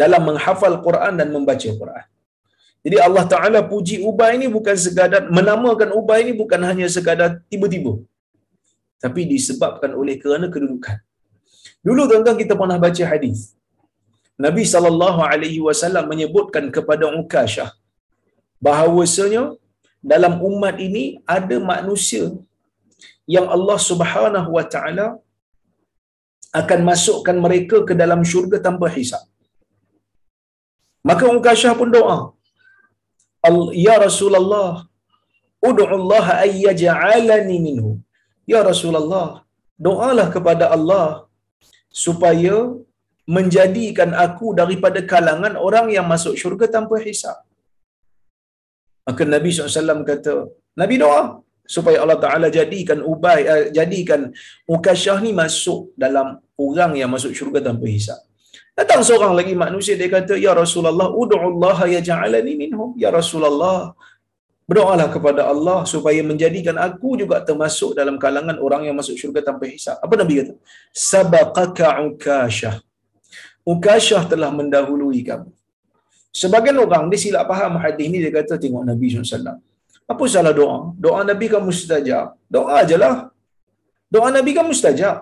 [0.00, 2.06] dalam menghafal Quran dan membaca Quran.
[2.84, 7.92] Jadi Allah Taala puji Ubay ini bukan sekadar menamakan Ubay ini bukan hanya sekadar tiba-tiba.
[9.04, 10.96] Tapi disebabkan oleh kerana kedudukan.
[11.86, 13.40] Dulu tuan-tuan kita pernah baca hadis.
[14.44, 17.70] Nabi sallallahu alaihi wasallam menyebutkan kepada Ukashah
[18.66, 19.42] bahawasanya
[20.12, 21.04] dalam umat ini
[21.36, 22.24] ada manusia
[23.34, 25.06] yang Allah Subhanahu wa taala
[26.60, 29.22] akan masukkan mereka ke dalam syurga tanpa hisap.
[31.08, 32.18] Maka Ukashah pun doa.
[33.86, 34.70] Ya Rasulullah,
[35.68, 37.90] ud'u Allah ay yaj'alani minhu.
[38.52, 39.28] Ya Rasulullah,
[39.86, 41.06] doalah kepada Allah
[42.04, 42.56] supaya
[43.36, 47.38] menjadikan aku daripada kalangan orang yang masuk syurga tanpa hisap.
[49.06, 50.34] Maka Nabi SAW kata,
[50.80, 51.22] Nabi doa
[51.74, 54.20] supaya Allah Ta'ala jadikan Ubay, uh, jadikan
[54.74, 58.18] Ukasyah ni masuk dalam orang yang masuk syurga tanpa hisap.
[58.74, 62.90] Datang seorang lagi manusia, dia kata, Ya Rasulullah, udu'ullah ya ja'alani minhum.
[63.02, 63.94] Ya Rasulullah,
[64.70, 69.66] berdoalah kepada Allah supaya menjadikan aku juga termasuk dalam kalangan orang yang masuk syurga tanpa
[69.70, 69.98] hisap.
[69.98, 70.54] Apa Nabi kata?
[71.10, 72.76] Sabaqaka Ukasyah.
[73.66, 75.50] Ukasyah telah mendahului kamu.
[76.30, 79.58] Sebagian orang dia silap faham hadis ni dia kata tengok Nabi SAW.
[80.12, 80.78] Apa salah doa?
[81.04, 82.26] Doa Nabi kan mustajab.
[82.54, 83.14] Doa ajalah.
[84.14, 85.16] Doa Nabi kan mustajab.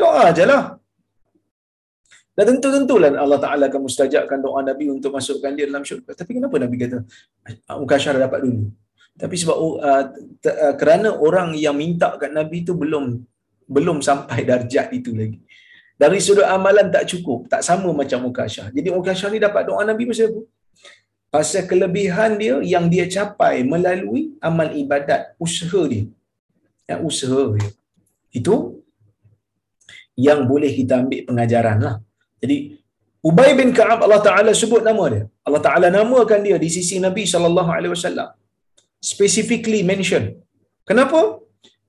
[0.00, 0.62] Doa ajalah.
[2.32, 6.16] Dan tentu-tentulah Allah Ta'ala akan mustajabkan doa Nabi untuk masukkan dia dalam syurga.
[6.20, 6.98] Tapi kenapa Nabi kata
[7.76, 8.72] Mukasyar dapat dulu?
[9.20, 10.04] Tapi sebab uh,
[10.48, 13.20] uh, kerana orang yang minta kat Nabi tu belum
[13.68, 15.44] belum sampai darjat itu lagi.
[16.00, 18.72] Dari sudut amalan tak cukup, tak sama macam Mukasyah.
[18.72, 20.40] Jadi Mukasyah ni dapat doa Nabi pasal apa?
[21.34, 26.04] Pasal kelebihan dia yang dia capai melalui amal ibadat, usaha dia.
[26.88, 27.70] Ya, usaha dia.
[28.38, 28.56] Itu
[30.26, 31.96] yang boleh kita ambil pengajaran lah.
[32.42, 32.56] Jadi
[33.28, 35.24] Ubay bin Ka'ab Allah Ta'ala sebut nama dia.
[35.46, 38.34] Allah Ta'ala namakan dia di sisi Nabi SAW.
[39.12, 40.24] Specifically mention.
[40.88, 41.20] Kenapa?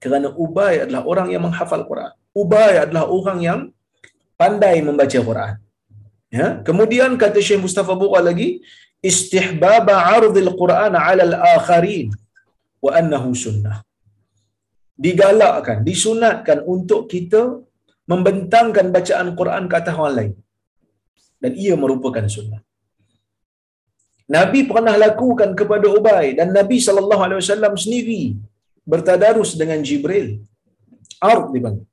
[0.03, 2.13] Kerana Ubay adalah orang yang menghafal Quran.
[2.41, 3.59] Ubay adalah orang yang
[4.37, 5.53] pandai membaca Quran.
[6.37, 8.49] Ya, kemudian kata Syekh Mustafa Buqa lagi,
[10.15, 12.09] ardil Quran 'ala al-akharin
[12.85, 13.77] wa annahu sunnah.
[15.05, 17.41] Digalakkan, disunatkan untuk kita
[18.11, 20.33] membentangkan bacaan Quran ke atas orang lain.
[21.41, 22.61] Dan ia merupakan sunnah.
[24.35, 28.21] Nabi pernah lakukan kepada Ubay dan Nabi sallallahu alaihi wasallam sendiri
[28.91, 30.27] bertadarus dengan Jibril.
[31.31, 31.87] Ard dipanggil.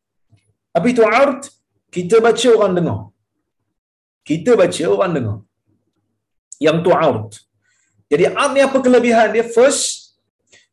[0.76, 1.40] Apa itu ard?
[1.96, 3.00] kita baca orang dengar.
[4.28, 5.38] Kita baca orang dengar.
[6.60, 7.32] Yang tu out.
[8.10, 9.46] Jadi art ni apa kelebihan dia?
[9.48, 10.12] First,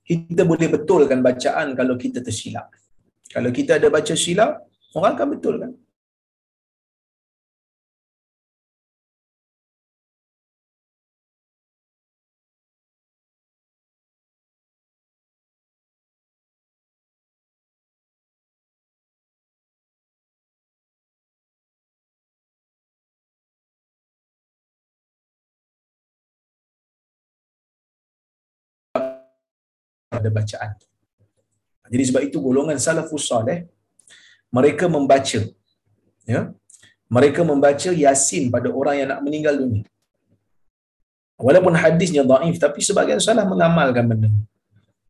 [0.03, 2.67] kita boleh betulkan bacaan kalau kita tersilap.
[3.31, 5.71] Kalau kita ada baca silap, orang akan betulkan.
[30.17, 30.73] Daripada bacaan.
[31.87, 33.69] Jadi sebab itu golongan salafus saleh
[34.51, 35.41] mereka membaca
[36.27, 36.41] ya.
[37.07, 39.87] Mereka membaca Yasin pada orang yang nak meninggal dunia.
[41.39, 44.27] Walaupun hadisnya dhaif tapi sebahagian salah mengamalkan benda.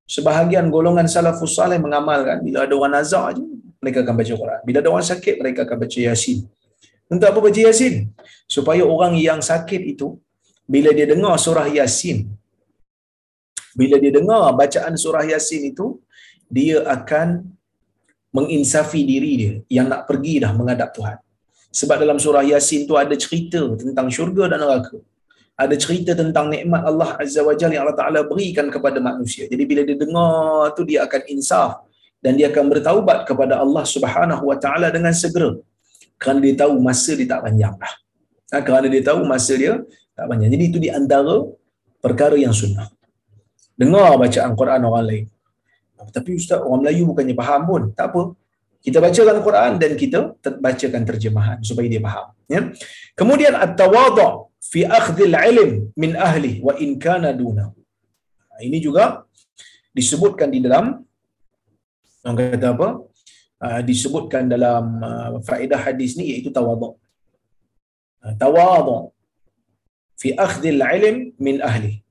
[0.06, 3.43] Sebahagian golongan salafus saleh mengamalkan bila ada orang nazak aja
[3.82, 4.60] mereka akan baca Quran.
[4.67, 6.39] Bila ada orang sakit mereka akan baca Yasin.
[7.10, 7.96] Untuk apa baca Yasin?
[8.46, 10.20] Supaya orang yang sakit itu
[10.70, 12.30] bila dia dengar surah Yasin
[13.80, 16.02] bila dia dengar bacaan surah Yasin itu
[16.50, 17.28] dia akan
[18.38, 21.18] menginsafi diri dia yang nak pergi dah menghadap Tuhan.
[21.80, 24.98] Sebab dalam surah Yasin tu ada cerita tentang syurga dan neraka.
[25.58, 29.44] Ada cerita tentang nikmat Allah Azza wa Jalla yang Allah Taala berikan kepada manusia.
[29.52, 31.88] Jadi bila dia dengar tu dia akan insaf
[32.24, 35.54] dan dia akan bertaubat kepada Allah Subhanahu wa taala dengan segera.
[36.18, 37.94] Kerana dia tahu masa dia tak panjang dah.
[38.54, 39.74] Ha, kerana dia tahu masa dia
[40.18, 40.50] tak panjang.
[40.50, 41.46] Jadi itu di antara
[42.02, 42.90] perkara yang sunnah.
[43.78, 45.26] Dengar bacaan Quran orang lain.
[46.18, 47.82] Tapi ustaz orang Melayu bukannya faham pun.
[47.94, 48.22] Tak apa.
[48.82, 50.18] Kita bacakan Quran dan kita
[50.66, 52.28] bacakan terjemahan supaya dia faham.
[52.50, 52.62] Ya.
[53.20, 57.74] Kemudian at-tawadhu fi akhdhil ilm min ahli wa in kana duna.
[58.58, 59.26] Ini juga
[59.94, 61.06] disebutkan di dalam
[62.26, 62.88] orang kata apa?
[63.58, 66.94] Uh, disebutkan dalam uh, faedah hadis ni iaitu tawadhu.
[68.22, 69.13] Uh, tawadhu
[70.22, 72.02] fi akhdhil ilm min ahli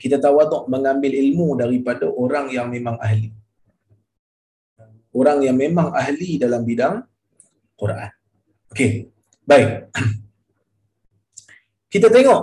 [0.00, 3.28] kita tawaduk mengambil ilmu daripada orang yang memang ahli.
[5.20, 7.04] Orang yang memang ahli dalam bidang
[7.80, 8.10] Quran.
[8.72, 8.90] Okey.
[9.50, 9.68] Baik.
[11.92, 12.40] Kita tengok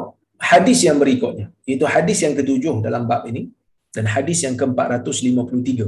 [0.51, 1.47] hadis yang berikutnya.
[1.73, 3.47] Itu hadis yang ketujuh dalam bab ini
[3.95, 5.87] dan hadis yang ke-453.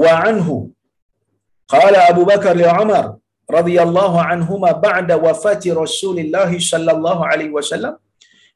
[0.00, 0.70] Wa anhu
[1.74, 3.18] qala Abu Bakar li Umar
[3.56, 7.94] radhiyallahu anhuma ba'da wafati Rasulillah sallallahu alaihi wasallam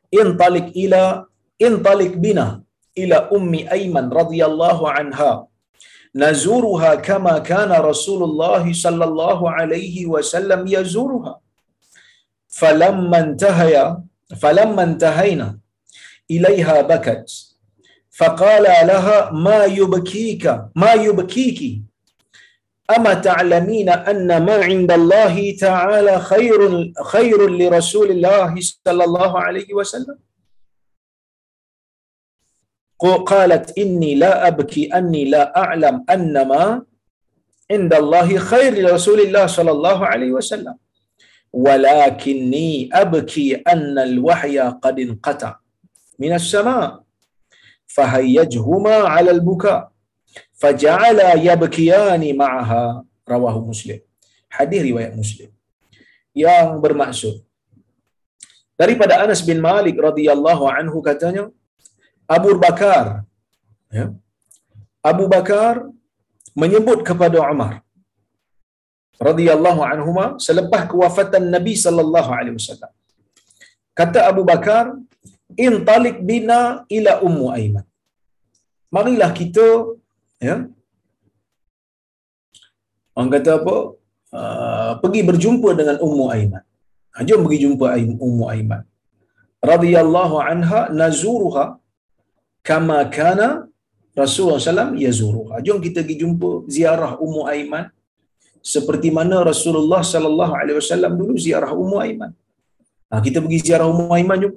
[0.09, 1.28] intalik ila
[1.63, 2.63] انطلق بنا
[2.99, 5.47] إلى أم أيمن رضي الله عنها.
[6.15, 11.41] نزورها كما كان رسول الله صلى الله عليه وسلم يزورها.
[12.49, 13.97] فلما انتهي
[14.41, 15.59] فلما انتهينا
[16.31, 17.31] إليها بكت.
[18.19, 20.45] فقال لها ما يبكيك
[20.75, 21.61] ما يبكيك؟
[22.97, 26.61] أما تعلمين أن ما عند الله تعالى خير
[27.05, 30.19] خير لرسول الله صلى الله عليه وسلم؟
[33.03, 36.83] قالت إني لا أبكي أني لا أعلم أن ما
[37.71, 40.75] عند الله خير لرسول الله صلى الله عليه وسلم.
[41.53, 45.53] ولكني أبكي أن الوحي قد انقطع
[46.19, 47.03] من السماء
[47.87, 49.91] فهيجهما على البكاء
[50.55, 53.05] فجعلا يبكيان معها.
[53.29, 54.01] رواه مسلم.
[54.49, 55.51] hadis riwayat Muslim
[56.33, 57.45] yang bermaksud.
[58.81, 61.51] Daripada Anas bin Malik radhiyallahu anhu katanya
[62.37, 63.05] Abu Bakar
[63.97, 64.07] ya.
[65.11, 65.75] Abu Bakar
[66.63, 67.75] menyebut kepada Umar
[69.29, 72.93] radhiyallahu anhuma selepas kewafatan Nabi sallallahu alaihi wasallam.
[73.99, 74.85] Kata Abu Bakar
[75.67, 76.61] intalik bina
[76.97, 77.87] ila ummu aiman.
[78.97, 79.67] Marilah kita
[80.49, 80.57] ya.
[83.19, 83.77] Orang kata apa?
[84.39, 86.63] Uh, pergi berjumpa dengan ummu aiman.
[87.15, 87.87] Ha, jom pergi jumpa
[88.27, 88.83] ummu aiman.
[89.73, 91.65] Radhiyallahu anha nazuruha
[92.69, 93.49] kama kana
[94.23, 95.57] Rasulullah SAW yazuruha.
[95.67, 97.87] Jom kita pergi jumpa ziarah Ummu Aiman
[98.75, 102.33] seperti mana Rasulullah sallallahu alaihi wasallam dulu ziarah Ummu Aiman.
[103.11, 104.55] Ha, kita pergi ziarah Ummu Aiman jom.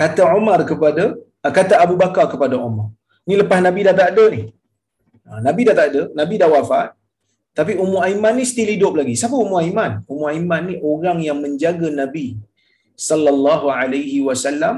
[0.00, 1.04] Kata Umar kepada
[1.44, 2.88] ha, kata Abu Bakar kepada Umar.
[3.28, 4.42] Ni lepas Nabi dah tak ada ni.
[5.28, 6.88] Ha, Nabi dah tak ada, Nabi dah wafat.
[7.58, 9.14] Tapi Ummu Aiman ni still hidup lagi.
[9.20, 9.92] Siapa Ummu Aiman?
[10.08, 12.40] Ummu Aiman ni orang yang menjaga Nabi
[13.08, 14.76] sallallahu alaihi wasallam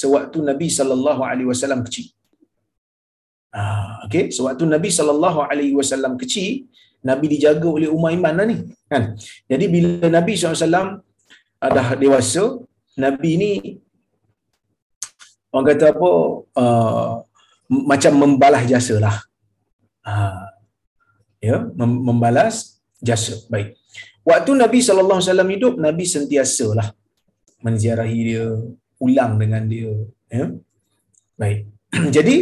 [0.00, 2.06] sewaktu Nabi sallallahu alaihi wasallam kecil.
[3.58, 6.68] Ah, okey, sewaktu Nabi sallallahu alaihi wasallam kecil,
[7.08, 8.56] Nabi dijaga oleh Ummah Iman lah ni,
[8.92, 9.02] kan?
[9.50, 10.76] Jadi bila Nabi SAW
[11.64, 12.44] ah, dah dewasa,
[13.04, 13.50] Nabi ni
[15.52, 16.10] orang kata apa
[16.62, 17.12] uh,
[17.90, 19.16] macam membalas jasa lah.
[20.12, 20.44] Uh,
[21.48, 21.56] ya,
[22.08, 22.56] membalas
[23.08, 23.36] jasa.
[23.52, 23.68] Baik.
[24.30, 26.88] Waktu Nabi sallallahu alaihi wasallam hidup, Nabi sentiasalah
[27.66, 28.46] menziarahi dia,
[29.02, 29.92] ulang dengan dia
[30.38, 30.46] ya.
[31.40, 31.60] Baik.
[32.16, 32.36] Jadi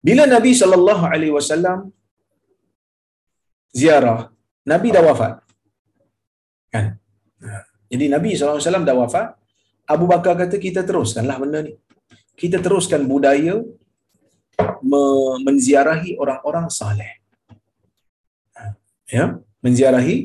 [0.00, 1.78] bila Nabi sallallahu alaihi wasallam
[3.80, 4.20] ziarah
[4.72, 5.34] Nabi dah wafat.
[6.72, 6.86] Kan?
[7.92, 9.28] Jadi Nabi sallallahu alaihi wasallam dah wafat.
[9.94, 11.74] Abu Bakar kata kita teruskanlah benda ni.
[12.40, 13.58] Kita teruskan budaya
[15.46, 17.12] menziarahi orang-orang saleh.
[19.10, 19.24] Ya?
[19.64, 20.16] Menziarahi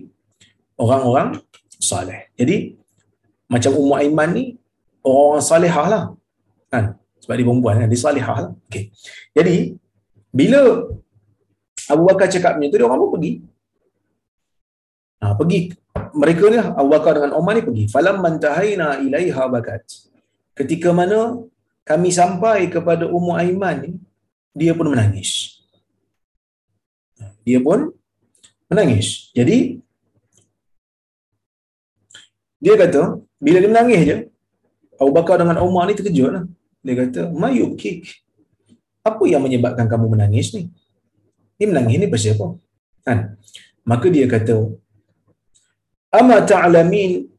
[0.78, 1.42] orang-orang
[1.90, 2.30] saleh.
[2.40, 2.78] Jadi
[3.52, 4.46] macam Ummu Aiman ni
[5.06, 6.04] orang-orang salihah lah
[6.74, 8.52] kan Sebab dia perempuan kan, dia salihah lah.
[8.70, 8.94] Okay.
[9.34, 9.74] Jadi,
[10.30, 10.62] bila
[11.90, 13.34] Abu Bakar cakap macam tu, dia orang pun pergi.
[15.26, 15.60] Ha, pergi.
[16.22, 17.84] Mereka ni, Abu Bakar dengan Umar ni pergi.
[17.90, 19.90] Falam mantahaina ilaiha bakat.
[20.54, 21.42] Ketika mana
[21.82, 23.92] kami sampai kepada Ummu Aiman ni,
[24.54, 25.66] dia pun menangis.
[27.42, 27.90] Dia pun
[28.70, 29.34] menangis.
[29.34, 29.82] Jadi,
[32.62, 34.18] dia kata, bila dia menangis je,
[34.98, 36.44] Abu Bakar dengan Umar ni terkejut lah.
[36.82, 38.26] Dia kata, Mayub kik.
[39.06, 40.74] Apa yang menyebabkan kamu menangis ni?
[41.62, 42.48] Dia menangis ni pasal apa?
[43.06, 43.20] Kan?
[43.86, 44.74] Maka dia kata,
[46.10, 47.30] Ama ta'alamin,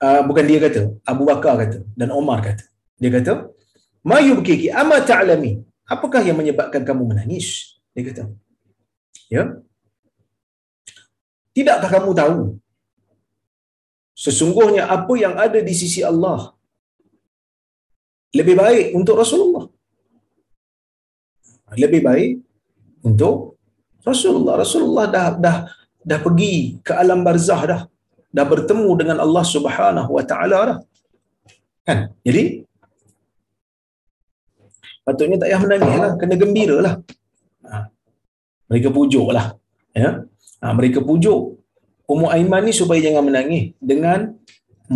[0.00, 2.64] uh, bukan dia kata, Abu Bakar kata, dan Umar kata.
[2.96, 3.52] Dia kata,
[4.00, 5.60] Mayub kik, ama ta'alamin.
[5.84, 7.76] Apakah yang menyebabkan kamu menangis?
[7.92, 8.24] Dia kata,
[9.28, 9.58] Ya.
[11.52, 12.36] Tidakkah kamu tahu
[14.16, 16.56] sesungguhnya apa yang ada di sisi Allah
[18.38, 19.64] lebih baik untuk Rasulullah.
[21.82, 22.30] Lebih baik
[23.08, 23.58] untuk
[24.08, 24.54] Rasulullah.
[24.62, 25.56] Rasulullah dah dah
[26.10, 27.80] dah pergi ke alam barzah dah.
[28.36, 30.78] Dah bertemu dengan Allah Subhanahu wa taala dah.
[31.86, 31.98] Kan?
[32.26, 32.44] Jadi
[35.06, 36.12] patutnya tak payah menangis lah.
[36.20, 36.94] Kena gembira lah.
[37.70, 37.78] Ha.
[38.68, 39.46] Mereka pujuk lah.
[39.96, 40.10] Ya?
[40.60, 41.55] Ha, mereka pujuk
[42.12, 44.20] Ummu Aiman ni supaya jangan menangis dengan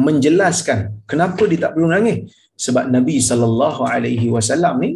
[0.06, 0.78] menjelaskan
[1.10, 2.18] kenapa dia tak perlu menangis
[2.64, 4.90] sebab Nabi sallallahu alaihi wasallam ni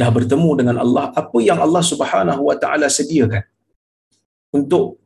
[0.00, 3.44] dah bertemu dengan Allah apa yang Allah Subhanahu wa taala sediakan
[4.58, 4.98] untuk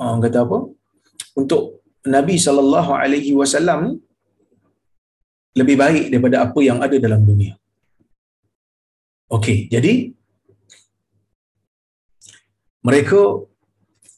[0.00, 0.58] orang kata apa
[1.40, 1.62] untuk
[2.14, 3.82] Nabi sallallahu alaihi wasallam
[5.60, 7.54] lebih baik daripada apa yang ada dalam dunia.
[9.36, 9.92] Okey, jadi
[12.88, 13.20] mereka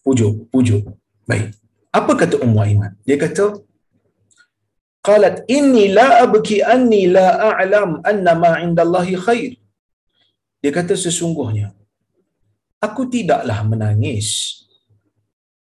[0.07, 0.83] pujuk, pujuk.
[1.31, 1.57] Baik.
[1.99, 2.93] Apa kata Ummu Aiman?
[3.07, 3.47] Dia kata,
[5.07, 9.53] qalat inni la abki anni la a'lam anna ma 'indallahi khair.
[10.63, 11.77] Dia kata sesungguhnya
[12.85, 14.29] aku tidaklah menangis.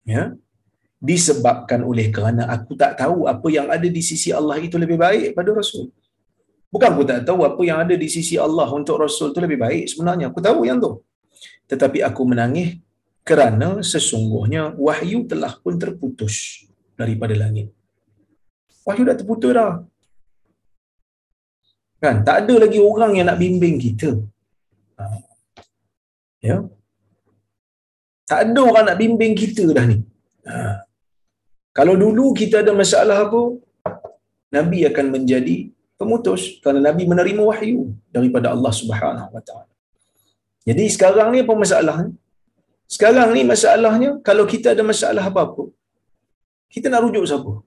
[0.04, 0.36] Ya.
[1.04, 5.36] Disebabkan oleh kerana aku tak tahu apa yang ada di sisi Allah itu lebih baik
[5.36, 5.92] pada Rasul.
[6.72, 9.84] Bukan aku tak tahu apa yang ada di sisi Allah untuk Rasul itu lebih baik
[9.92, 10.32] sebenarnya.
[10.32, 11.04] Aku tahu yang tu.
[11.68, 12.80] Tetapi aku menangis
[13.28, 16.34] kerana sesungguhnya wahyu telah pun terputus
[17.00, 17.72] daripada langit.
[18.86, 19.72] Wahyu dah terputus dah.
[22.04, 22.16] Kan?
[22.28, 24.10] Tak ada lagi orang yang nak bimbing kita.
[25.00, 25.04] Ha.
[26.44, 26.56] Ya.
[28.28, 29.98] Tak ada orang nak bimbing kita dah ni.
[30.44, 30.84] Ha.
[31.78, 33.40] Kalau dulu kita ada masalah apa,
[34.56, 35.56] Nabi akan menjadi
[35.96, 39.72] pemutus kerana Nabi menerima wahyu daripada Allah Subhanahu Wa Taala.
[40.68, 42.12] Jadi sekarang ni apa masalah ni?
[42.84, 45.70] Sekarang ni masalahnya kalau kita ada masalah apa-apa,
[46.70, 47.64] kita nak rujuk siapa?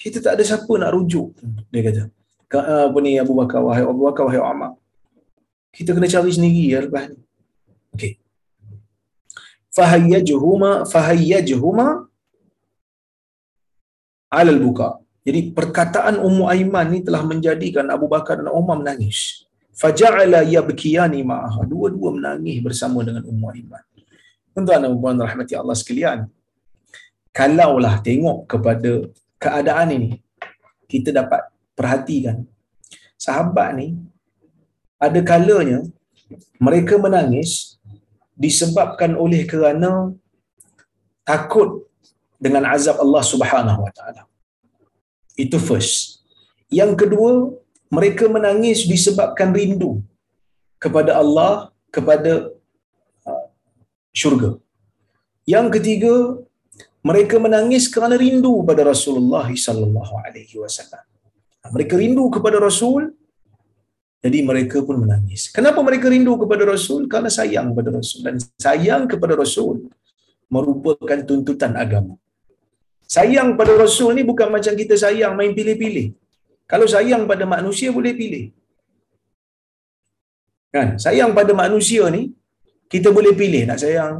[0.00, 1.36] kita tak ada siapa nak rujuk
[1.68, 2.02] dia kata.
[2.56, 4.72] Ah, apa ni Abu Bakar wahai Abu Bakar wahai Umar
[5.76, 7.20] kita kena cari sendiri ya lepas ni.
[7.94, 8.12] Okey.
[9.76, 11.86] Fahayyajhuma fahayyajhuma
[14.32, 14.98] alal buka.
[15.20, 19.46] Jadi perkataan Ummu Aiman ni telah menjadikan Abu Bakar dan Umar menangis
[19.80, 23.84] faja'ala yabkiyani ma'aha dua-dua menangis bersama dengan Ummu Aiman
[24.52, 26.18] tuan-tuan dan puan rahmati Allah sekalian
[27.38, 28.92] kalaulah tengok kepada
[29.44, 30.10] keadaan ini
[30.92, 32.36] kita dapat perhatikan
[33.26, 33.88] sahabat ni
[35.00, 35.80] ada kalanya
[36.60, 37.80] mereka menangis
[38.36, 40.12] disebabkan oleh kerana
[41.24, 41.84] takut
[42.40, 44.22] dengan azab Allah Subhanahu Wa Taala.
[45.36, 46.24] Itu first.
[46.72, 47.30] Yang kedua,
[47.96, 49.92] mereka menangis disebabkan rindu
[50.84, 51.52] kepada Allah,
[51.96, 52.32] kepada
[53.28, 53.44] uh,
[54.20, 54.50] syurga.
[55.54, 56.14] Yang ketiga,
[57.10, 61.04] mereka menangis kerana rindu pada Rasulullah sallallahu alaihi wasallam.
[61.76, 63.02] Mereka rindu kepada Rasul
[64.24, 65.42] jadi mereka pun menangis.
[65.56, 67.08] Kenapa mereka rindu kepada Rasul?
[67.12, 69.88] Karena sayang kepada Rasul dan sayang kepada Rasul
[70.54, 72.14] merupakan tuntutan agama.
[73.16, 76.12] Sayang pada Rasul ni bukan macam kita sayang main pilih-pilih.
[76.70, 78.44] Kalau sayang pada manusia boleh pilih.
[80.74, 80.88] Kan?
[81.04, 82.22] Sayang pada manusia ni
[82.92, 84.14] kita boleh pilih nak sayang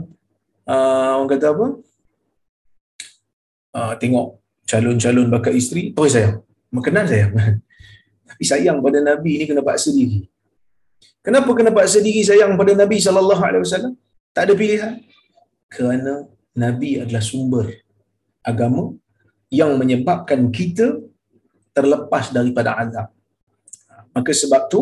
[0.67, 1.67] uh, orang kata apa?
[3.79, 4.27] uh, tengok
[4.71, 6.43] calon-calon bakal isteri, oh sayang,
[6.75, 7.33] mengenal sayang.
[8.29, 10.27] Tapi sayang pada Nabi ni kena paksa diri.
[11.27, 13.95] Kenapa kena paksa diri sayang pada Nabi sallallahu alaihi wasallam?
[14.31, 14.93] Tak ada pilihan.
[15.67, 17.67] Kerana Nabi adalah sumber
[18.47, 18.95] agama
[19.51, 21.03] yang menyebabkan kita
[21.77, 23.09] terlepas daripada azab.
[24.15, 24.81] Maka sebab tu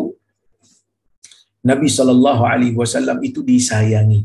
[1.69, 4.21] Nabi sallallahu alaihi wasallam itu disayangi.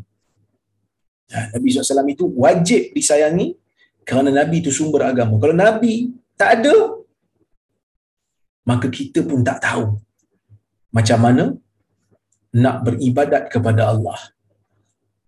[1.55, 3.59] Nabi SAW itu wajib disayangi
[4.09, 5.35] kerana Nabi itu sumber agama.
[5.43, 6.77] Kalau Nabi tak ada,
[8.71, 9.99] maka kita pun tak tahu
[10.95, 11.45] macam mana
[12.55, 14.19] nak beribadat kepada Allah.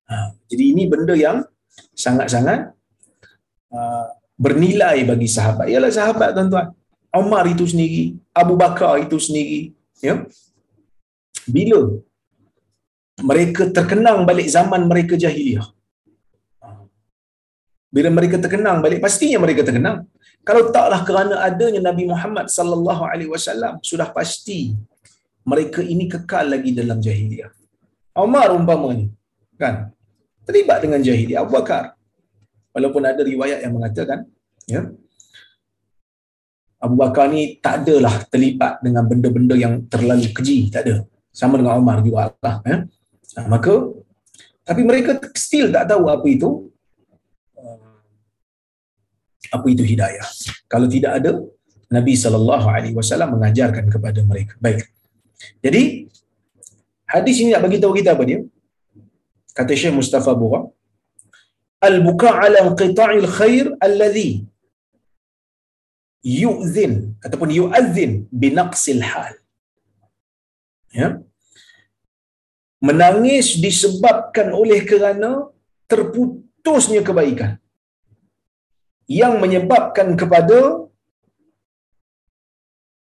[0.07, 0.15] Ha,
[0.47, 1.43] jadi ini benda yang
[2.05, 2.71] sangat-sangat
[3.75, 4.07] uh,
[4.39, 5.67] bernilai bagi sahabat.
[5.73, 6.71] Ialah sahabat tuan-tuan.
[7.23, 10.25] Umar itu sendiri, Abu Bakar itu sendiri, ya.
[11.47, 11.81] Bila
[13.23, 15.67] mereka terkenang balik zaman mereka jahiliah.
[17.89, 20.05] Bila mereka terkenang balik pastinya mereka terkenang.
[20.45, 24.77] Kalau taklah kerana adanya Nabi Muhammad sallallahu alaihi wasallam sudah pasti
[25.47, 27.51] mereka ini kekal lagi dalam jahiliah.
[28.13, 29.09] Umar umpamanya
[29.57, 29.93] kan
[30.45, 31.97] terlibat dengan jahiliah Abu Bakar
[32.77, 34.29] walaupun ada riwayat yang mengatakan
[34.69, 34.93] ya
[36.87, 41.77] Abu Bakar ni tak adalah terlibat dengan benda-benda yang terlalu keji tak ada sama dengan
[41.83, 42.77] Umar juga lah ya
[43.37, 43.75] nah, maka
[44.67, 46.67] tapi mereka still tak tahu apa itu
[47.55, 48.03] uh,
[49.55, 50.27] apa itu hidayah.
[50.67, 51.39] Kalau tidak ada
[51.87, 54.59] Nabi sallallahu alaihi wasallam mengajarkan kepada mereka.
[54.59, 54.91] Baik.
[55.63, 56.11] Jadi
[57.07, 58.43] hadis ini nak bagi tahu kita apa dia?
[59.55, 60.67] Kata Syekh Mustafa Bura
[61.87, 64.43] al-buka' ala inqita'il khair alladhi
[66.27, 66.93] yu'zin
[67.25, 68.13] ataupun yu'azzin
[68.43, 69.33] binaqsil hal
[70.99, 71.09] ya
[72.87, 75.31] menangis disebabkan oleh kerana
[75.93, 77.53] terputusnya kebaikan
[79.07, 80.59] yang menyebabkan kepada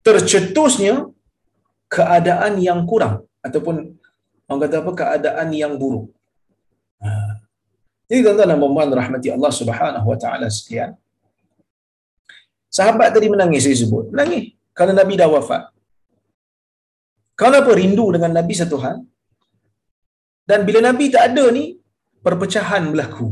[0.07, 0.95] tercetusnya
[1.93, 3.77] keadaan yang kurang ataupun
[4.49, 6.09] orang kata apa keadaan yang buruk.
[7.05, 7.11] Ha.
[8.09, 10.97] Jadi tuan-tuan dan puan rahmati Allah Subhanahu wa taala sekalian.
[12.77, 14.05] Sahabat tadi menangis saya sebut.
[14.13, 15.63] Menangis kerana Nabi dah wafat.
[17.41, 18.97] Kenapa rindu dengan Nabi satu hal?
[20.51, 21.65] Dan bila Nabi tak ada ni,
[22.25, 23.29] perpecahan berlaku.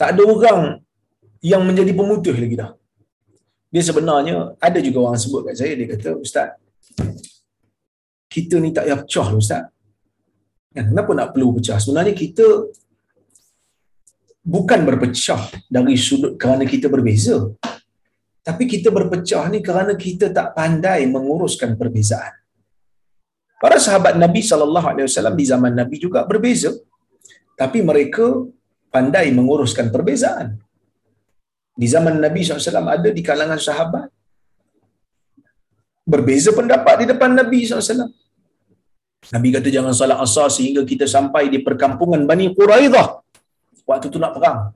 [0.00, 0.60] Tak ada orang
[1.50, 2.70] yang menjadi pemutus lagi dah.
[3.72, 6.48] Dia sebenarnya, ada juga orang sebut kat saya, dia kata, Ustaz,
[8.34, 9.62] kita ni tak payah pecah lah Ustaz.
[10.74, 11.78] Kan, kenapa nak perlu pecah?
[11.82, 12.46] Sebenarnya kita
[14.42, 15.40] bukan berpecah
[15.70, 17.36] dari sudut kerana kita berbeza.
[18.42, 22.34] Tapi kita berpecah ni kerana kita tak pandai menguruskan perbezaan.
[23.62, 26.74] Para sahabat Nabi sallallahu alaihi wasallam di zaman Nabi juga berbeza.
[27.54, 28.26] Tapi mereka
[28.90, 30.58] pandai menguruskan perbezaan.
[31.72, 34.12] Di zaman Nabi SAW ada di kalangan sahabat
[36.12, 38.12] berbeza pendapat di depan Nabi SAW.
[39.32, 43.22] Nabi kata jangan salat asar sehingga kita sampai di perkampungan Bani Quraidah.
[43.88, 44.70] Waktu tu nak perang.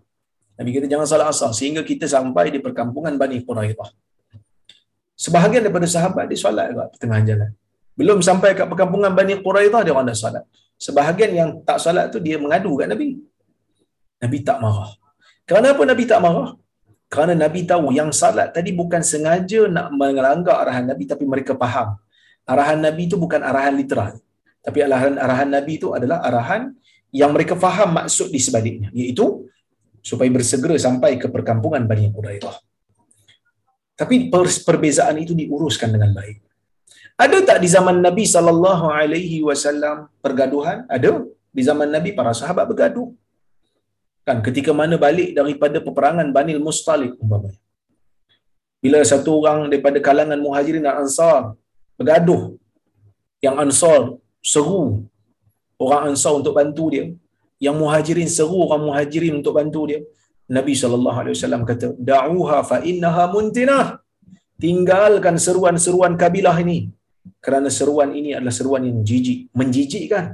[0.56, 3.88] Nabi kata jangan salat asar sehingga kita sampai di perkampungan Bani Quraidah.
[5.16, 7.50] Sebahagian daripada sahabat dia solat kat tengah jalan.
[7.96, 10.44] Belum sampai kat perkampungan Bani Quraidah dia orang dah solat.
[10.76, 13.20] Sebahagian yang tak solat tu dia mengadu kat Nabi.
[14.20, 14.92] Nabi tak marah.
[15.48, 16.56] Kenapa Nabi tak marah?
[17.12, 21.96] Kerana Nabi tahu yang salat tadi bukan sengaja nak melanggar arahan Nabi tapi mereka faham.
[22.48, 24.12] Arahan Nabi itu bukan arahan literal.
[24.66, 26.74] Tapi arahan, arahan Nabi itu adalah arahan
[27.12, 28.88] yang mereka faham maksud di sebaliknya.
[28.90, 29.46] Iaitu
[30.02, 32.56] supaya bersegera sampai ke perkampungan Bani Quraidah.
[33.96, 34.28] Tapi
[34.66, 36.44] perbezaan itu diuruskan dengan baik.
[37.16, 40.84] Ada tak di zaman Nabi sallallahu alaihi wasallam pergaduhan?
[40.96, 41.24] Ada.
[41.56, 43.08] Di zaman Nabi para sahabat bergaduh.
[44.28, 47.56] Kan ketika mana balik daripada peperangan Banil Mustalik umpamanya.
[48.84, 51.56] Bila satu orang daripada kalangan Muhajirin dan Ansar
[51.96, 52.60] bergaduh
[53.40, 55.08] yang Ansar seru
[55.84, 57.04] orang Ansar untuk bantu dia,
[57.66, 60.00] yang Muhajirin seru orang Muhajirin untuk bantu dia.
[60.56, 63.86] Nabi sallallahu alaihi wasallam kata, "Da'uha fa innaha muntinah."
[64.64, 66.78] Tinggalkan seruan-seruan kabilah ini
[67.44, 70.26] kerana seruan ini adalah seruan yang jijik, menjijikkan.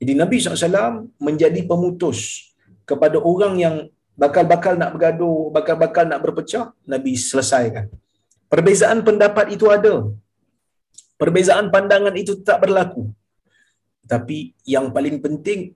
[0.00, 2.18] Jadi Nabi SAW menjadi pemutus
[2.88, 3.76] kepada orang yang
[4.22, 7.86] bakal-bakal nak bergaduh, bakal-bakal nak berpecah, Nabi selesaikan.
[8.52, 9.94] Perbezaan pendapat itu ada.
[11.20, 13.12] Perbezaan pandangan itu tak berlaku.
[14.06, 15.74] Tapi yang paling penting,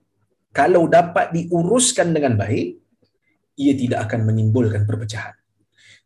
[0.55, 2.79] kalau dapat diuruskan dengan baik,
[3.59, 5.35] ia tidak akan menimbulkan perpecahan.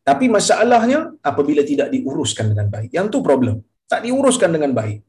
[0.06, 2.94] Tapi masalahnya, apabila tidak diuruskan dengan baik.
[2.94, 3.66] Yang tu problem.
[3.90, 5.02] Tak diuruskan dengan baik.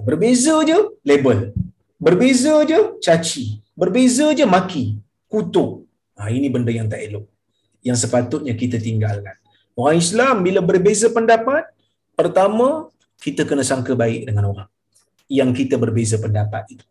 [0.00, 1.52] Berbeza je, label.
[2.00, 3.60] Berbeza je, caci.
[3.76, 4.96] Berbeza je maki,
[5.28, 5.84] kutuk.
[6.16, 7.28] Ha, ini benda yang tak elok.
[7.84, 9.36] Yang sepatutnya kita tinggalkan.
[9.76, 11.68] Orang Islam bila berbeza pendapat,
[12.16, 12.88] pertama
[13.20, 14.71] kita kena sangka baik dengan orang
[15.38, 16.86] yang kita berbeza pendapat itu.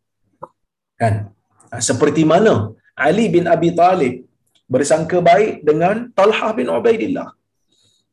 [1.02, 1.14] Kan?
[1.70, 2.54] Ha, seperti mana
[3.08, 4.14] Ali bin Abi Talib
[4.74, 7.30] bersangka baik dengan Talhah bin Ubaidillah.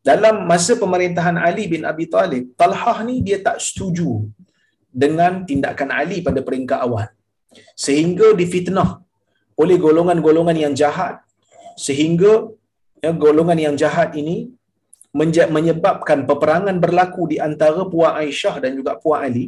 [0.08, 4.10] Dalam masa pemerintahan Ali bin Abi Talib, Talhah ni dia tak setuju
[5.02, 7.08] dengan tindakan Ali pada peringkat awal
[7.86, 8.90] sehingga difitnah
[9.62, 11.14] oleh golongan-golongan yang jahat
[11.86, 12.32] sehingga
[13.04, 14.36] ya, golongan yang jahat ini
[15.56, 19.46] menyebabkan peperangan berlaku di antara Puan Aisyah dan juga Puan Ali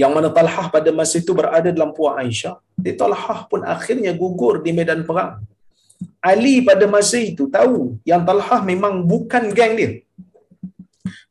[0.00, 2.54] yang mana Talhah pada masa itu berada dalam Puan Aisyah.
[2.84, 5.32] Dia Talhah pun akhirnya gugur di medan perang.
[6.22, 9.90] Ali pada masa itu tahu yang Talhah memang bukan geng dia.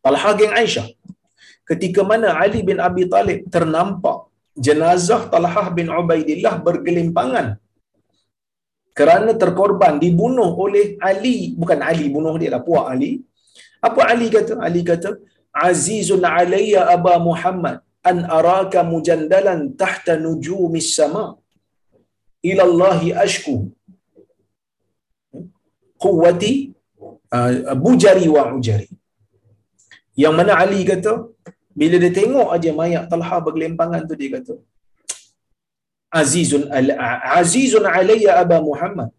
[0.03, 0.87] Talhah geng Aisyah.
[1.69, 4.27] Ketika mana Ali bin Abi Talib ternampak
[4.67, 7.47] jenazah Talhah bin Ubaidillah bergelimpangan
[8.99, 13.11] kerana terkorban dibunuh oleh Ali bukan Ali bunuh dia lah puak Ali.
[13.87, 14.59] Apa Ali kata?
[14.67, 15.15] Ali kata
[15.67, 21.25] azizun alayya aba Muhammad an araka mujandalan tahta nujumis sama.
[22.49, 23.55] Ila Allah ashku
[26.03, 26.53] quwwati
[27.35, 28.89] uh, bujari wa ujari.
[30.23, 31.13] Yang mana Ali kata
[31.79, 34.53] bila dia tengok aja mayat Talha bergelimpangan tu dia kata
[36.19, 36.63] azizun
[37.39, 39.09] azizun alayya aba Muhammad.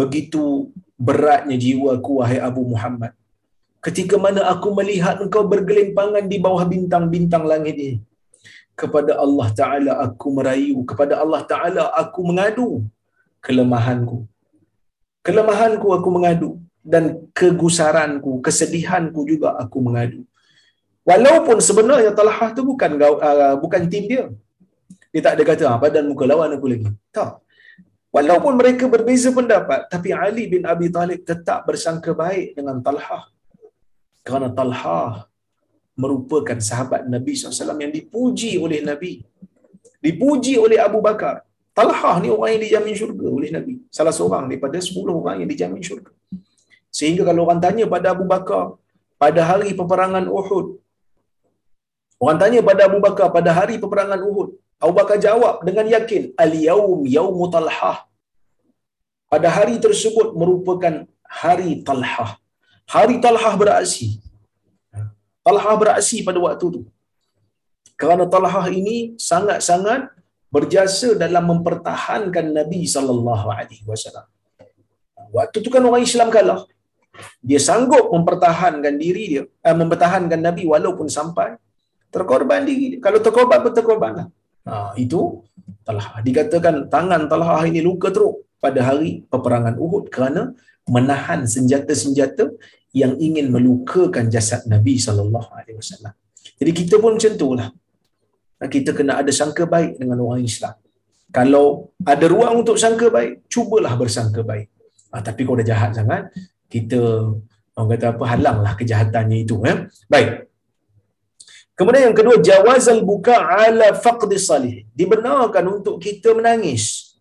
[0.00, 3.12] Begitu beratnya jiwaku wahai Abu Muhammad
[3.86, 7.96] ketika mana aku melihat engkau bergelimpangan di bawah bintang-bintang langit ini
[8.80, 12.68] kepada Allah Ta'ala aku merayu kepada Allah Ta'ala aku mengadu
[13.46, 14.18] kelemahanku.
[15.26, 16.50] Kelemahanku aku mengadu
[16.94, 17.04] dan
[17.38, 20.20] kegusaranku kesedihanku juga aku mengadu.
[21.06, 24.26] Walaupun sebenarnya Talhah tu bukan uh, bukan tim dia.
[25.14, 26.90] Dia tak ada kata ah badan muka lawan aku lagi.
[27.14, 27.38] Tak.
[28.10, 33.35] Walaupun mereka berbeza pendapat tapi Ali bin Abi Talib tetap bersangka baik dengan Talhah
[34.26, 35.30] kerana Talhah
[36.02, 39.12] merupakan sahabat Nabi SAW yang dipuji oleh Nabi.
[40.06, 41.46] Dipuji oleh Abu Bakar.
[41.78, 43.74] Talhah ni orang yang dijamin syurga oleh Nabi.
[43.96, 46.12] Salah seorang daripada 10 orang yang dijamin syurga.
[46.98, 48.64] Sehingga kalau orang tanya pada Abu Bakar
[49.22, 50.66] pada hari peperangan Uhud
[52.20, 54.48] orang tanya pada Abu Bakar pada hari peperangan Uhud
[54.84, 57.98] Abu Bakar jawab dengan yakin al-yaum yaum talhah
[59.32, 62.36] pada hari tersebut merupakan hari talhah
[62.94, 64.22] hari talhah beraksi.
[65.46, 66.80] Talhah beraksi pada waktu itu
[67.96, 70.12] kerana talhah ini sangat-sangat
[70.52, 74.28] berjasa dalam mempertahankan Nabi sallallahu alaihi wasallam.
[75.32, 76.60] Waktu itu kan orang Islam kalah.
[77.40, 81.56] Dia sanggup mempertahankan diri dia eh, mempertahankan Nabi walaupun sampai
[82.12, 84.28] terkorban diri kalau terkorban pun terkorbanlah
[84.66, 85.46] Ha, itu
[85.86, 86.18] Talha.
[86.26, 90.50] Dikatakan tangan Talha ini luka teruk pada hari peperangan Uhud kerana
[90.86, 92.54] menahan senjata-senjata
[92.94, 96.14] yang ingin melukakan jasad Nabi sallallahu alaihi wasallam.
[96.56, 97.68] Jadi kita pun macam itulah.
[98.56, 100.72] Kita kena ada sangka baik dengan orang Islam.
[101.28, 104.72] Kalau ada ruang untuk sangka baik, cubalah bersangka baik.
[105.12, 106.32] Ha, tapi kalau dah jahat sangat,
[106.72, 107.00] kita
[107.76, 109.84] orang kata apa halanglah kejahatannya itu ya.
[110.08, 110.48] Baik.
[111.76, 114.88] Kemudian yang kedua jawazal buka ala faqdi salih.
[114.96, 117.12] Dibenarkan untuk kita menangis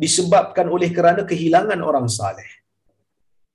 [0.00, 2.57] disebabkan oleh kerana kehilangan orang saleh.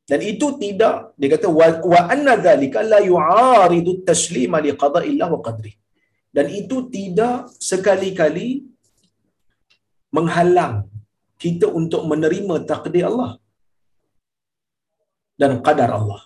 [0.09, 5.73] Dan itu tidak dia kata wa, anna dzalika la yu'aridu at-taslima li qada'illah wa qadri.
[6.35, 8.67] Dan itu tidak sekali-kali
[10.17, 10.75] menghalang
[11.43, 13.31] kita untuk menerima takdir Allah
[15.41, 16.21] dan qadar Allah.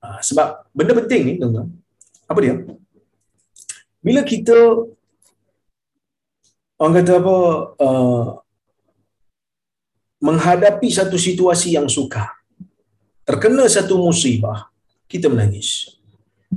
[0.00, 1.68] Ha, sebab benda penting ni tuan-tuan.
[2.30, 2.54] Apa dia?
[4.00, 4.56] bila kita
[6.80, 7.36] orang kata apa
[7.86, 8.26] uh,
[10.24, 12.39] menghadapi satu situasi yang sukar
[13.30, 14.66] terkena satu musibah
[15.06, 15.94] kita menangis.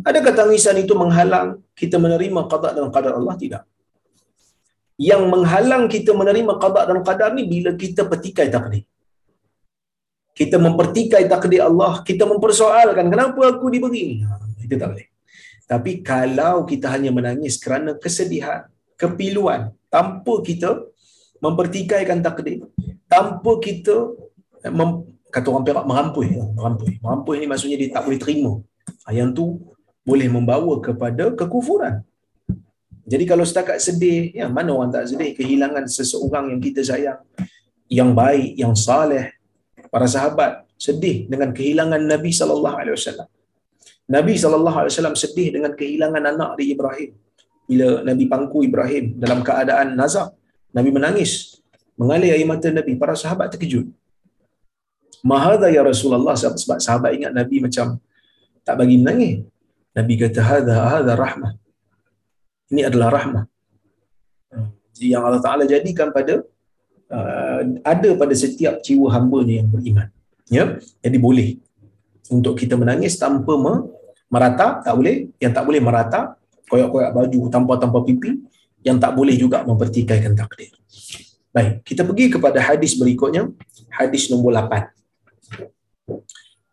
[0.01, 3.37] Adakah tangisan itu menghalang kita menerima qada dan qadar Allah?
[3.37, 3.63] Tidak.
[4.97, 8.89] Yang menghalang kita menerima qada dan qadar ni bila kita petikai takdir.
[10.33, 14.01] Kita mempertikai takdir Allah kita mempersoalkan kenapa aku diberi?
[14.09, 15.07] Ni ha, itu tak boleh.
[15.69, 18.65] Tapi kalau kita hanya menangis kerana kesedihan,
[18.97, 20.89] kepiluan, tanpa kita
[21.37, 22.65] mempertikaikan takdir,
[23.05, 24.09] tanpa kita
[25.33, 26.91] kata orang Perak merampui, merampui.
[27.01, 28.51] Merampui ni maksudnya dia tak boleh terima.
[29.09, 29.45] Yang tu
[30.05, 32.05] boleh membawa kepada kekufuran.
[33.03, 37.19] Jadi kalau setakat sedih, ya mana orang tak sedih kehilangan seseorang yang kita sayang,
[37.91, 39.33] yang baik, yang saleh,
[39.91, 43.27] para sahabat sedih dengan kehilangan Nabi sallallahu alaihi wasallam.
[44.03, 47.11] Nabi SAW sedih dengan kehilangan anak di Ibrahim.
[47.63, 50.35] Bila Nabi pangku Ibrahim dalam keadaan nazak,
[50.75, 51.63] Nabi menangis.
[51.95, 52.99] Mengalir air mata Nabi.
[52.99, 53.87] Para sahabat terkejut.
[55.23, 57.97] Mahadha ya Rasulullah sebab sahabat ingat Nabi macam
[58.67, 59.47] tak bagi menangis.
[59.95, 61.53] Nabi kata hadha hadha rahmah.
[62.73, 63.45] Ini adalah rahmah.
[64.99, 66.43] Yang Allah Taala jadikan pada
[67.07, 70.07] uh, ada pada setiap jiwa hamba-Nya yang beriman.
[70.51, 71.63] Ya, jadi boleh
[72.31, 73.55] untuk kita menangis tanpa
[74.31, 76.39] merata tak boleh yang tak boleh merata
[76.71, 78.39] koyak-koyak baju tanpa-tanpa pipi
[78.81, 80.71] yang tak boleh juga mempertikaikan takdir
[81.51, 83.51] baik kita pergi kepada hadis berikutnya
[83.91, 85.02] hadis nombor 8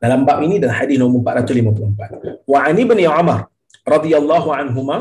[0.02, 3.40] dalam bab ini dan hadis nombor 454 wa ani bin umar
[3.94, 4.98] radhiyallahu anhuma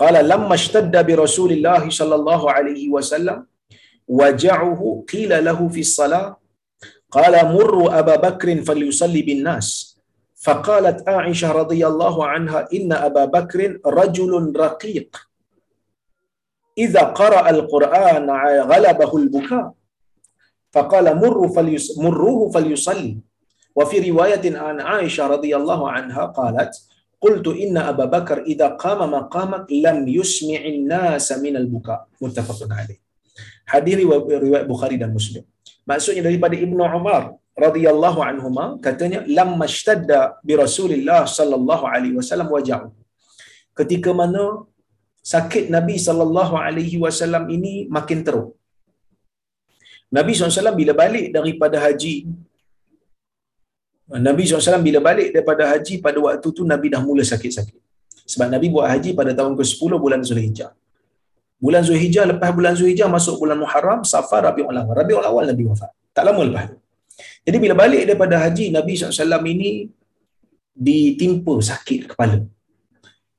[0.00, 3.38] qala lamma ishtadda bi rasulillah sallallahu alaihi wasallam
[4.20, 6.24] waja'uhu qila lahu fi salah
[7.54, 9.90] murru aba bakr falyusalli bin nas
[10.40, 15.10] فقالت عائشة رضي الله عنها إن أبا بكر رجل رقيق
[16.78, 18.30] إذا قرأ القرآن
[18.70, 19.66] غلبه البكاء
[20.70, 23.18] فقال مر فليص مروه فليصلي
[23.76, 26.72] وفي رواية عن عائشة رضي الله عنها قالت
[27.20, 33.00] قلت إن أبا بكر إذا قام مقامك لم يسمع الناس من البكاء متفق عليه
[33.66, 35.42] حديث رواية بخاري dan Muslim
[35.86, 37.34] maksudnya daripada Ibnu Umar
[37.66, 42.88] radhiyallahu anhuma katanya lamma ishtadda bi Rasulillah sallallahu alaihi wasallam waja'u
[43.78, 44.64] ketika mana
[45.34, 48.59] sakit Nabi sallallahu alaihi wasallam ini makin teruk
[50.16, 52.14] Nabi SAW bila balik daripada haji
[54.26, 57.78] Nabi SAW bila balik daripada haji pada waktu tu Nabi dah mula sakit-sakit.
[58.30, 60.70] Sebab Nabi buat haji pada tahun ke-10 bulan Zulhijjah.
[61.64, 64.94] Bulan Zulhijjah lepas bulan Zulhijjah masuk bulan Muharram, Safar, Rabiul Awal.
[65.00, 65.90] Rabiul Awal Nabi wafat.
[66.16, 66.76] Tak lama lepas tu.
[67.46, 69.70] Jadi bila balik daripada haji Nabi SAW ini
[70.88, 72.38] ditimpa sakit kepala.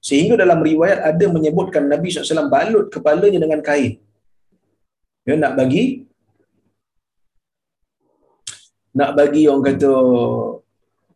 [0.08, 4.00] Sehingga dalam riwayat ada menyebutkan Nabi SAW balut kepalanya dengan kain.
[5.26, 5.84] Dia nak bagi
[8.98, 9.92] nak bagi orang kata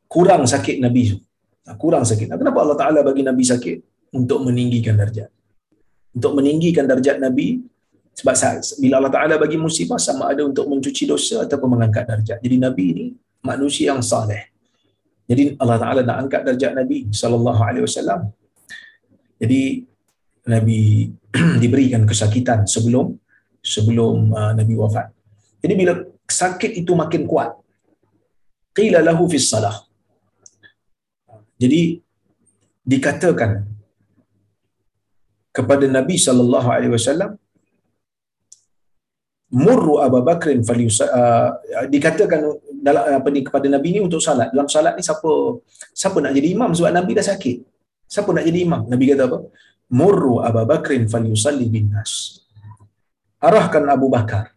[0.08, 1.18] kurang sakit Nabi tu.
[1.82, 2.30] Kurang sakit.
[2.30, 3.78] Kenapa Allah Ta'ala bagi Nabi sakit?
[4.16, 5.34] Untuk meninggikan darjat.
[6.14, 7.60] Untuk meninggikan darjat Nabi,
[8.16, 8.34] sebab
[8.80, 12.38] bila Allah Ta'ala bagi musibah, sama ada untuk mencuci dosa ataupun mengangkat darjat.
[12.40, 13.06] Jadi Nabi ni
[13.44, 14.56] manusia yang saleh.
[15.26, 18.30] Jadi Allah Ta'ala nak angkat darjat Nabi Sallallahu Alaihi Wasallam.
[19.42, 19.84] Jadi
[20.48, 21.12] Nabi
[21.62, 23.18] diberikan kesakitan sebelum
[23.60, 25.10] sebelum uh, Nabi wafat.
[25.66, 25.98] Jadi bila
[26.30, 27.58] sakit itu makin kuat,
[28.78, 29.76] qila lahu fi salah.
[31.62, 31.82] Jadi
[32.94, 33.52] dikatakan
[35.58, 37.32] kepada Nabi sallallahu alaihi wasallam
[39.66, 41.50] murru Abu Bakr falyus uh,
[41.88, 42.44] dikatakan
[42.86, 44.52] dalam apa ni kepada Nabi ni untuk salat.
[44.54, 45.32] Dalam salat ni siapa
[45.96, 47.58] siapa nak jadi imam sebab Nabi dah sakit.
[48.14, 48.82] Siapa nak jadi imam?
[48.92, 49.40] Nabi kata apa?
[49.96, 52.44] Murru Abu Bakr falyusalli bin nas.
[53.40, 54.52] Arahkan Abu Bakar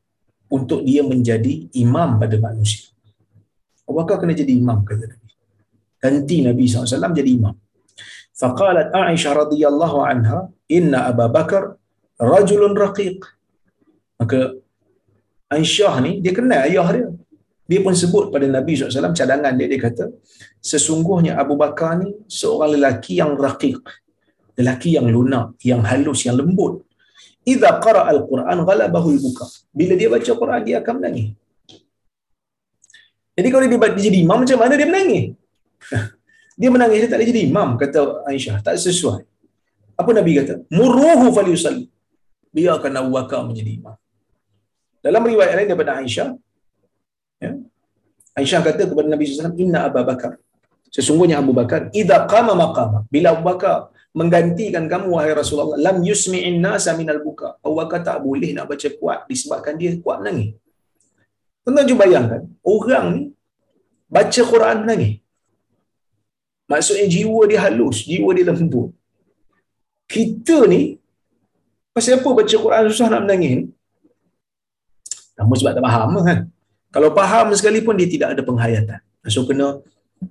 [0.51, 2.91] untuk dia menjadi imam pada manusia.
[3.89, 5.31] Abu Bakar kena jadi imam kata Nabi.
[5.97, 7.57] Ganti Nabi SAW jadi imam.
[8.37, 11.81] Faqalat Aisyah radhiyallahu anha, "Inna Abu Bakar
[12.21, 13.19] rajulun raqiq."
[14.21, 14.61] Maka
[15.57, 17.09] Aisyah ni dia kenal ayah dia.
[17.69, 20.05] Dia pun sebut pada Nabi SAW cadangan dia dia kata,
[20.61, 23.81] "Sesungguhnya Abu Bakar ni seorang lelaki yang raqiq."
[24.59, 26.83] Lelaki yang lunak, yang halus, yang lembut.
[27.47, 29.47] Idza qara al-Quran al-buka.
[29.71, 31.29] Bila dia baca Quran dia akan menangis.
[33.39, 35.25] Jadi kalau dia, jadi imam macam mana dia menangis?
[36.61, 39.23] dia menangis dia tak boleh jadi imam kata Aisyah, tak sesuai.
[39.95, 40.67] Apa Nabi kata?
[40.75, 41.87] Muruhu falyusalli.
[42.51, 43.95] Biarkan Abu Bakar menjadi imam.
[44.99, 46.35] Dalam riwayat lain daripada Aisyah,
[47.39, 47.51] ya,
[48.35, 50.35] Aisyah kata kepada Nabi SAW, Inna Abu Bakar.
[50.91, 53.07] Sesungguhnya Abu Bakar, Iza qama maqama.
[53.07, 57.55] Bila Abu Bakar menggantikan kamu, wahai Rasulullah, lam yusmi'in nasa minal buka.
[57.63, 60.59] Abu Bakar tak boleh nak baca kuat disebabkan dia kuat menangis.
[61.69, 63.23] Tuan-tuan cuba bayangkan, orang ni
[64.09, 65.21] baca Quran menangis.
[66.65, 68.97] Maksudnya jiwa dia halus, jiwa dia lembut.
[70.09, 70.97] Kita ni,
[71.93, 73.65] pasal apa baca Quran susah nak menangis ni?
[75.37, 76.39] Kamu sebab tak faham kan?
[76.89, 79.05] Kalau faham sekalipun dia tidak ada penghayatan.
[79.29, 79.85] So kena,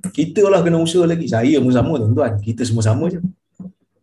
[0.10, 1.30] kita lah kena usaha lagi.
[1.30, 2.42] Saya pun sama tuan-tuan.
[2.42, 3.22] Kita semua sama je.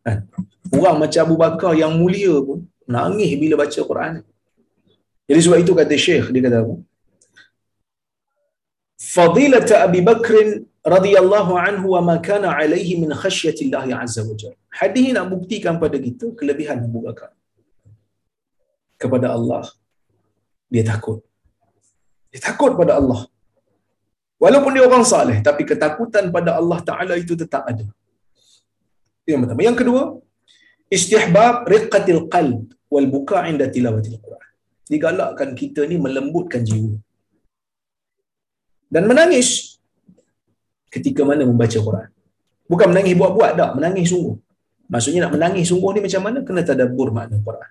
[0.06, 0.22] Kan?
[0.70, 4.22] Orang macam Abu Bakar yang mulia pun, nangis bila baca Quran.
[5.26, 6.93] Jadi sebab itu kata Syekh, dia kata apa?
[9.14, 10.34] fadilat أبي بكر
[10.84, 13.58] radhiyallahu anhu wa ma kana عليه min خشية
[14.04, 14.58] azza wa jalla.
[14.80, 17.30] حديث ini nak buktikan pada kita kelebihan Abu Bakar.
[19.00, 19.64] Kepada Allah
[20.72, 21.24] dia takut.
[22.32, 23.20] Dia takut pada Allah.
[24.42, 27.86] Walaupun dia orang saleh tapi ketakutan pada Allah Ta'ala itu tetap ada.
[29.24, 29.60] Yang pertama.
[29.68, 30.02] Yang kedua
[30.96, 32.60] istihbab riqqatil qalb
[32.92, 34.50] wal buka inda tilawatil quran.
[34.92, 37.00] Digalakkan kita ni melembutkan jiwa
[38.94, 39.48] dan menangis
[40.94, 42.08] ketika mana membaca Quran.
[42.70, 44.36] Bukan menangis buat-buat dah, menangis sungguh.
[44.92, 46.38] Maksudnya nak menangis sungguh ni macam mana?
[46.46, 47.70] Kena tadabbur makna Quran.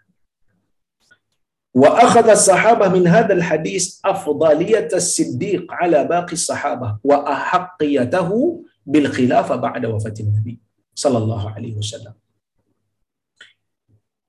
[1.81, 8.37] Wa akhadha sahabah min hadzal hadis afdaliyat as-siddiq ala baqi sahabah wa ahaqqiyatahu
[8.93, 10.53] bil khilafah ba'da wafatin Nabi
[11.03, 12.13] sallallahu alaihi wasallam.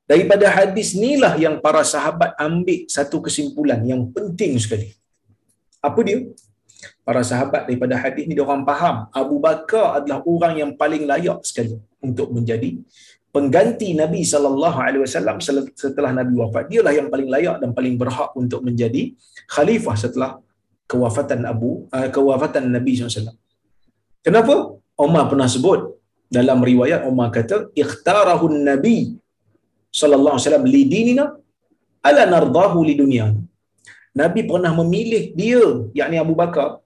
[0.08, 4.88] Daripada hadis inilah yang para sahabat ambil satu kesimpulan yang penting sekali.
[5.88, 6.18] Apa dia?
[7.06, 11.38] Para sahabat daripada hadis ni dia orang faham Abu Bakar adalah orang yang paling layak
[11.48, 12.70] sekali untuk menjadi
[13.34, 15.36] pengganti Nabi sallallahu alaihi wasallam
[15.82, 16.64] setelah Nabi wafat.
[16.70, 19.02] Dialah yang paling layak dan paling berhak untuk menjadi
[19.54, 20.30] khalifah setelah
[20.90, 23.34] kewafatan Abu uh, kewafatan Nabi SAW.
[24.26, 24.54] Kenapa?
[25.04, 25.80] Umar pernah sebut
[26.36, 28.98] dalam riwayat Umar kata ikhtarahu Nabi
[30.00, 31.24] sallallahu alaihi wasallam li dinina
[32.08, 33.26] ala nardahu li dunia.
[34.20, 35.62] Nabi pernah memilih dia
[35.98, 36.83] yakni Abu Bakar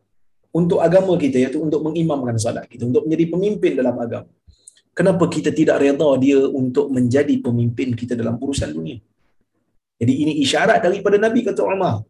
[0.52, 4.30] untuk agama kita iaitu untuk mengimamkan salat kita untuk menjadi pemimpin dalam agama.
[4.96, 8.98] Kenapa kita tidak redha dia untuk menjadi pemimpin kita dalam urusan dunia?
[9.98, 12.02] Jadi ini isyarat daripada Nabi kata Umar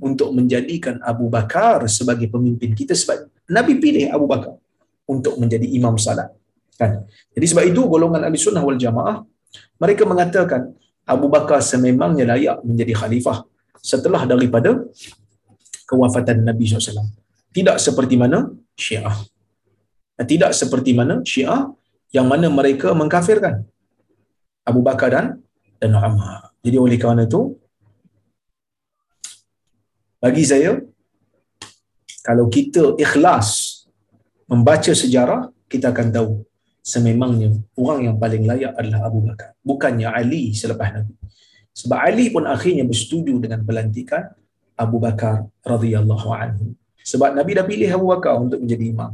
[0.00, 4.56] untuk menjadikan Abu Bakar sebagai pemimpin kita sebab Nabi pilih Abu Bakar
[5.04, 6.32] untuk menjadi imam salat.
[6.80, 7.04] Kan?
[7.36, 9.20] Jadi sebab itu golongan Ahli Sunnah wal Jamaah
[9.78, 10.72] mereka mengatakan
[11.04, 13.44] Abu Bakar sememangnya layak menjadi khalifah
[13.84, 14.80] setelah daripada
[15.84, 17.23] kewafatan Nabi SAW.
[17.54, 19.14] Tidak seperti mana Syiah.
[20.18, 21.70] Tidak seperti mana Syiah
[22.10, 23.62] yang mana mereka mengkafirkan
[24.66, 25.26] Abu Bakar dan
[25.78, 26.50] dan Umar.
[26.64, 27.54] Jadi oleh kerana itu
[30.24, 30.80] bagi saya
[32.24, 33.84] kalau kita ikhlas
[34.48, 36.30] membaca sejarah kita akan tahu
[36.80, 41.12] sememangnya orang yang paling layak adalah Abu Bakar bukannya Ali selepas Nabi
[41.76, 44.32] sebab Ali pun akhirnya bersetuju dengan pelantikan
[44.80, 46.72] Abu Bakar radhiyallahu anhu
[47.04, 49.12] sebab Nabi dah pilih Abu Bakar untuk menjadi imam.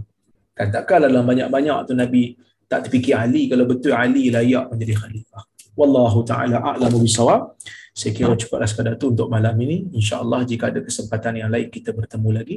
[0.54, 2.38] Kan takkanlah dalam banyak-banyak tu Nabi
[2.70, 5.42] tak terfikir Ali kalau betul Ali layak menjadi khalifah.
[5.74, 7.58] Wallahu taala a'lamu bisawab.
[7.90, 9.90] Saya kira cukuplah sekadar tu untuk malam ini.
[9.90, 12.56] Insyaallah jika ada kesempatan yang lain kita bertemu lagi.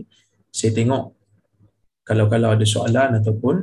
[0.54, 1.04] Saya tengok
[2.06, 3.56] kalau kalau ada soalan ataupun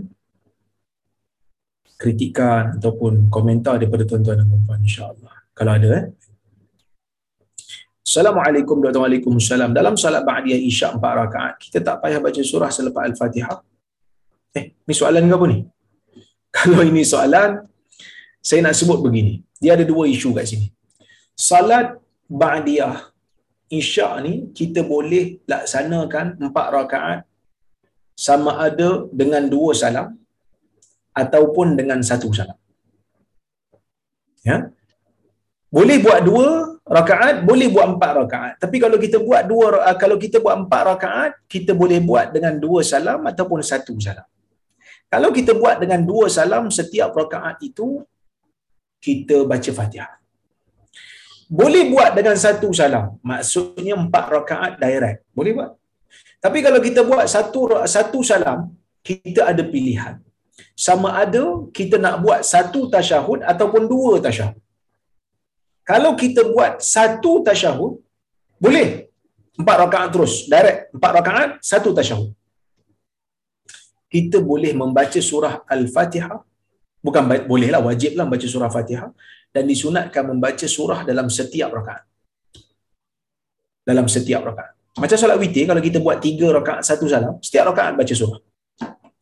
[2.01, 5.35] kritikan ataupun komentar daripada tuan-tuan dan puan-puan insya-Allah.
[5.53, 6.05] Kalau ada eh.
[8.11, 9.77] Assalamualaikum warahmatullahi wabarakatuh.
[9.79, 13.59] Dalam salat ba'diyah Isya empat rakaat, kita tak payah baca surah selepas Al-Fatihah.
[14.59, 15.59] Eh, ni soalan ke apa ni?
[16.57, 17.51] Kalau ini soalan,
[18.49, 19.35] saya nak sebut begini.
[19.63, 20.67] Dia ada dua isu kat sini.
[21.39, 22.97] Salat ba'diyah
[23.79, 27.21] Isya ni kita boleh laksanakan empat rakaat
[28.27, 30.19] sama ada dengan dua salam
[31.23, 32.59] ataupun dengan satu salam.
[34.43, 34.75] Ya.
[35.71, 38.53] Boleh buat dua rakaat, boleh buat empat rakaat.
[38.63, 42.81] Tapi kalau kita buat dua kalau kita buat empat rakaat, kita boleh buat dengan dua
[42.93, 44.27] salam ataupun satu salam.
[45.11, 48.03] Kalau kita buat dengan dua salam setiap rakaat itu
[49.07, 50.13] kita baca Fatihah.
[51.61, 53.07] Boleh buat dengan satu salam.
[53.31, 55.27] Maksudnya empat rakaat direct.
[55.35, 55.71] Boleh buat.
[56.45, 57.61] Tapi kalau kita buat satu
[57.95, 58.71] satu salam,
[59.09, 60.15] kita ada pilihan.
[60.87, 61.45] Sama ada
[61.79, 64.59] kita nak buat satu tasyahud ataupun dua tasyahud.
[65.91, 67.99] Kalau kita buat satu tasyahud,
[68.63, 69.11] boleh.
[69.59, 70.35] Empat rakaat terus.
[70.53, 70.95] Direct.
[70.95, 72.31] Empat rakaat, satu tasyahud.
[74.07, 76.39] Kita boleh membaca surah Al-Fatihah.
[77.07, 79.11] Bukan bolehlah, wajiblah membaca surah Fatihah.
[79.51, 82.07] Dan disunatkan membaca surah dalam setiap rakaat.
[83.83, 84.79] Dalam setiap rakaat.
[85.03, 88.39] Macam solat witir, kalau kita buat tiga rakaat satu salam, setiap rakaat baca surah.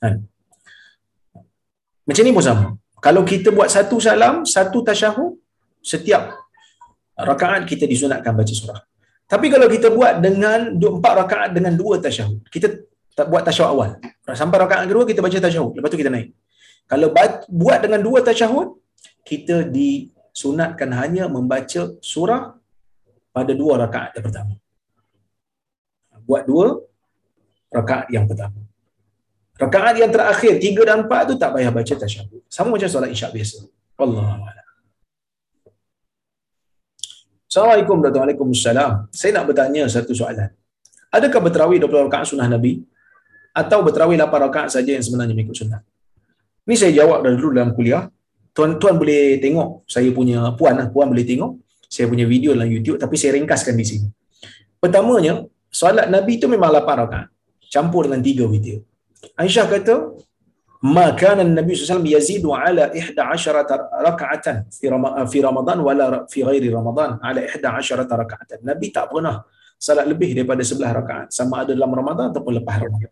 [0.04, 0.14] Kan?
[2.04, 2.64] Macam ni pun sama.
[3.00, 5.32] Kalau kita buat satu salam, satu tasyahud,
[5.80, 6.47] setiap
[7.18, 8.80] rakaat kita disunatkan baca surah.
[9.28, 12.80] Tapi kalau kita buat dengan empat rakaat dengan dua tasyahud, kita
[13.12, 13.90] tak buat tasyahud awal.
[14.32, 16.32] Sampai rakaat kedua kita baca tasyahud, lepas tu kita naik.
[16.88, 17.12] Kalau
[17.52, 18.80] buat dengan dua tasyahud,
[19.26, 22.56] kita disunatkan hanya membaca surah
[23.36, 24.54] pada dua rakaat yang pertama
[26.28, 26.84] buat dua
[27.72, 28.60] rakaat yang pertama.
[29.56, 32.44] Rakaat yang terakhir, tiga dan empat tu tak payah baca tasyahud.
[32.52, 33.64] Sama macam solat isyak biasa.
[33.96, 34.57] Allah
[37.49, 39.09] Assalamualaikum warahmatullahi wabarakatuh.
[39.09, 40.53] Saya nak bertanya satu soalan.
[41.09, 42.84] Adakah berterawih 20 rakaat sunnah Nabi?
[43.57, 45.80] Atau berterawih 8 rakaat saja yang sebenarnya mengikut sunnah?
[46.68, 48.05] Ini saya jawab dari dulu dalam kuliah.
[48.53, 51.57] Tuan-tuan boleh tengok, saya punya puan lah, puan boleh tengok.
[51.88, 54.07] Saya punya video dalam YouTube, tapi saya ringkaskan di sini.
[54.76, 55.40] Pertamanya,
[55.72, 57.32] solat Nabi itu memang 8 rakaat.
[57.72, 58.84] Campur dengan 3 witir.
[59.40, 60.20] Aisyah kata,
[60.79, 61.11] "Ma
[61.43, 63.18] Nabi SAW yazidu ala 11
[64.07, 64.87] rakaatan fi
[65.33, 69.43] fi Ramadan wala fi ghairi Ramadan ala 11 rakaatan." Nabi tak pernah
[69.79, 73.11] salat lebih daripada 11 rakaat sama ada dalam Ramadan ataupun lepas Ramadan.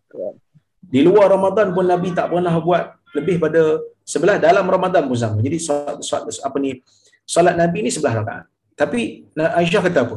[0.87, 5.43] Di luar Ramadan pun Nabi tak pernah buat lebih pada 11 dalam Ramadan pun sama.
[5.43, 6.79] Jadi solat, solat apa ni?
[7.27, 8.45] Solat Nabi ni 11 rakaat.
[8.77, 10.15] Tapi Aisyah kata apa?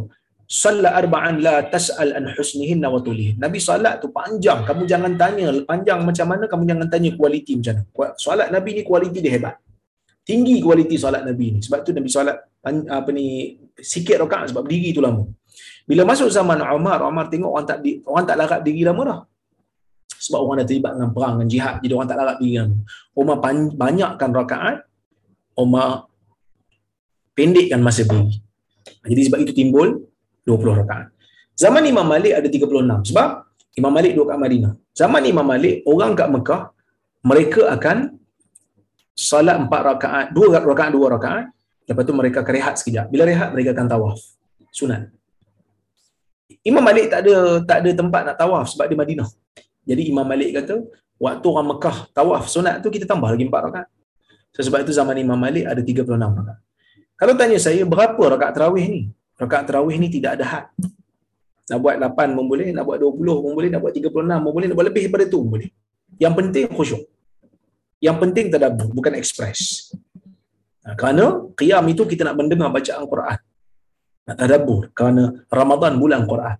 [0.50, 3.38] Salat arba'an la tas'al an husnihin wa tulihin.
[3.38, 4.66] Nabi salat tu panjang.
[4.66, 8.18] Kamu jangan tanya panjang macam mana, kamu jangan tanya kualiti macam mana.
[8.18, 9.54] Salat Nabi ni kualiti dia hebat.
[10.26, 11.58] Tinggi kualiti salat Nabi ni.
[11.62, 12.36] Sebab tu Nabi salat
[12.66, 13.26] apa ni
[13.78, 15.22] sikit rakaat sebab diri tu lama.
[15.86, 19.20] Bila masuk zaman Umar, Umar tengok orang tak di, orang tak larat diri lama dah.
[20.20, 22.70] sebab orang dah terlibat dengan perang dengan jihad jadi orang tak larat diri dengan
[23.16, 23.36] Umar
[23.72, 24.76] banyakkan rakaat
[25.56, 26.12] Umar
[27.32, 28.36] pendekkan masa berdiri
[29.08, 30.09] jadi sebab itu timbul
[30.50, 31.06] 20 rakaat
[31.54, 33.28] zaman Imam Malik ada 36 sebab
[33.78, 36.62] Imam Malik duduk kat Madinah zaman Imam Malik orang kat Mekah
[37.22, 38.18] mereka akan
[39.14, 41.44] salat 4 rakaat 2 rakaat 2 rakaat
[41.86, 44.18] lepas tu mereka akan rehat sekejap bila rehat mereka akan tawaf
[44.74, 45.10] sunat
[46.60, 49.28] Imam Malik tak ada tak ada tempat nak tawaf sebab di Madinah.
[49.88, 50.84] Jadi Imam Malik kata,
[51.16, 53.88] waktu orang Mekah tawaf sunat tu kita tambah lagi 4 rakaat.
[54.52, 56.60] So, sebab itu zaman Imam Malik ada 36 rakaat.
[57.16, 59.02] Kalau tanya saya berapa rakaat tarawih ni?
[59.40, 60.64] Rakaat tarawih ni tidak ada had.
[61.72, 64.66] Nak buat 8 pun boleh, nak buat 20 pun boleh, nak buat 36 pun boleh,
[64.68, 65.70] nak buat lebih daripada tu boleh.
[66.20, 67.02] Yang penting khusyuk.
[68.04, 69.92] Yang penting tadabbur, bukan ekspres.
[70.84, 73.38] Nah, kerana qiyam itu kita nak mendengar bacaan Quran
[74.30, 76.56] nak tadabbur kerana Ramadan bulan Quran.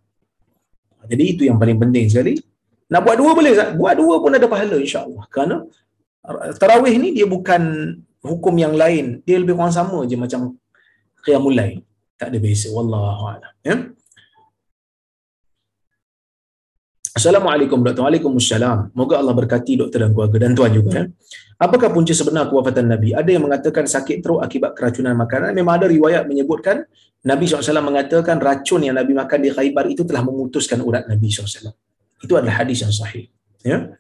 [1.07, 2.35] Jadi itu yang paling penting sekali.
[2.91, 3.53] Nak buat dua boleh?
[3.79, 5.25] Buat dua pun ada pahala insya-Allah.
[5.31, 5.57] Kerana
[6.59, 7.63] tarawih ni dia bukan
[8.21, 9.23] hukum yang lain.
[9.23, 10.59] Dia lebih kurang sama je macam
[11.23, 11.79] qiyamul lain.
[12.21, 13.53] Tak ada beza wallahu a'lam.
[13.65, 13.77] Ya.
[17.17, 18.05] Assalamualaikum Dr.
[18.05, 18.93] Waalaikumsalam.
[18.93, 20.91] Moga Allah berkati doktor dan keluarga dan tuan juga.
[20.93, 21.05] Ya.
[21.57, 23.17] Apakah punca sebenar kewafatan Nabi?
[23.17, 25.57] Ada yang mengatakan sakit teruk akibat keracunan makanan.
[25.57, 26.85] Memang ada riwayat menyebutkan
[27.25, 31.73] Nabi SAW mengatakan racun yang Nabi makan di Khaybar itu telah memutuskan urat Nabi SAW.
[32.21, 33.29] Itu adalah hadis yang sahih.
[33.65, 33.97] Ya?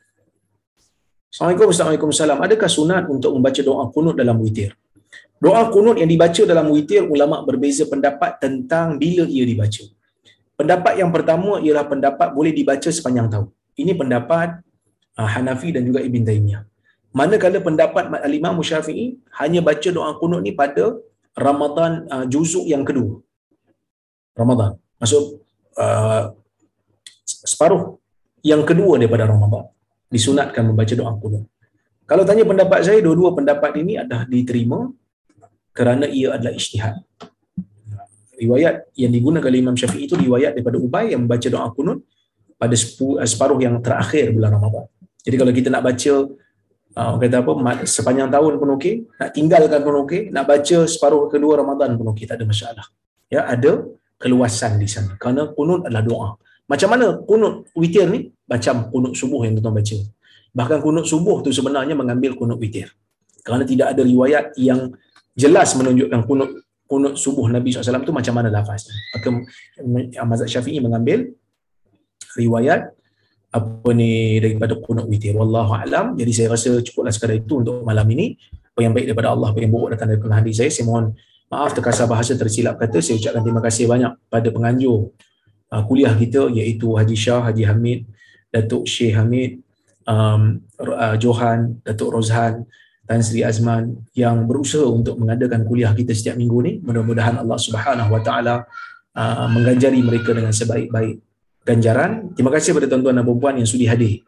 [1.28, 4.79] Assalamualaikum warahmatullahi Adakah sunat untuk membaca doa kunut dalam witir?
[5.40, 9.84] Doa kunut yang dibaca dalam witir, ulama berbeza pendapat tentang bila ia dibaca.
[10.60, 13.48] Pendapat yang pertama ialah pendapat boleh dibaca sepanjang tahun.
[13.80, 14.60] Ini pendapat
[15.16, 16.62] uh, Hanafi dan juga Ibn Taymiyah.
[17.16, 21.00] Manakala pendapat Al-Imam Syafi'i hanya baca doa kunut ni pada
[21.32, 23.24] Ramadan uh, juzuk yang kedua.
[24.36, 24.76] Ramadan.
[25.00, 25.40] Maksud
[25.80, 26.36] uh,
[27.24, 27.96] separuh
[28.44, 29.72] yang kedua daripada Ramadan.
[30.12, 31.48] Disunatkan membaca doa kunut.
[32.04, 34.84] Kalau tanya pendapat saya, dua-dua pendapat ini adalah diterima
[35.80, 37.00] kerana ia adalah ijtihad.
[38.36, 42.04] Riwayat yang digunakan oleh Imam Syafi'i itu riwayat daripada Ubay yang membaca doa kunut
[42.60, 42.76] pada
[43.24, 44.84] separuh yang terakhir bulan Ramadan.
[45.24, 46.14] Jadi kalau kita nak baca
[47.00, 47.52] uh, kata apa
[47.88, 52.28] sepanjang tahun pun okey nak tinggalkan pun okey nak baca separuh kedua Ramadan pun okey
[52.28, 52.84] tak ada masalah.
[53.32, 53.88] Ya ada
[54.20, 55.16] keluasan di sana.
[55.16, 56.28] Kerana kunut adalah doa.
[56.68, 58.28] Macam mana kunut witir ni?
[58.44, 59.96] Macam kunut subuh yang tuan baca.
[60.52, 62.92] Bahkan kunut subuh tu sebenarnya mengambil kunut witir.
[63.40, 64.92] Kerana tidak ada riwayat yang
[65.40, 66.50] jelas menunjukkan kunut
[66.90, 68.90] kunut subuh Nabi SAW tu macam mana lafaz.
[69.14, 69.28] Maka
[70.26, 71.32] mazhab syafi'i mengambil
[72.34, 72.90] riwayat
[73.50, 75.34] apa ni daripada kunut witir.
[75.38, 76.18] Wallahu alam.
[76.18, 78.34] Jadi saya rasa cukuplah sekadar itu untuk malam ini.
[78.74, 81.14] Apa yang baik daripada Allah apa yang buruk datang daripada hati saya saya mohon
[81.50, 82.98] maaf terkasar bahasa tersilap kata.
[82.98, 85.14] Saya ucapkan terima kasih banyak pada penganjur
[85.70, 88.00] uh, kuliah kita iaitu Haji Shah Haji Hamid
[88.50, 89.62] Datuk Syekh Hamid
[90.10, 92.66] um, uh, Johan Datuk Rozhan
[93.10, 98.06] dan Sri Azman yang berusaha untuk mengadakan kuliah kita setiap minggu ni mudah-mudahan Allah Subhanahu
[98.06, 98.54] Wa Taala
[99.18, 101.18] uh, mengajari mereka dengan sebaik-baik
[101.66, 102.30] ganjaran.
[102.38, 104.22] Terima kasih kepada tuan-tuan dan puan yang sudi hadir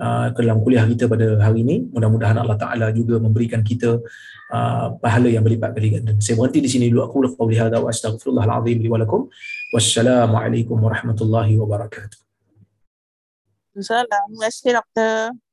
[0.00, 1.92] uh, ke dalam kuliah kita pada hari ini.
[1.92, 4.00] Mudah-mudahan Allah Taala juga memberikan kita
[4.48, 6.16] uh, pahala yang berlipat kali ganda.
[6.16, 9.28] Saya berhenti di sini dulu aku la qauli hadza wa astaghfirullahal azim li wa lakum.
[9.76, 12.16] Wassalamualaikum warahmatullahi wabarakatuh.
[13.76, 14.24] Assalamualaikum.
[14.32, 15.45] Terima kasih doktor.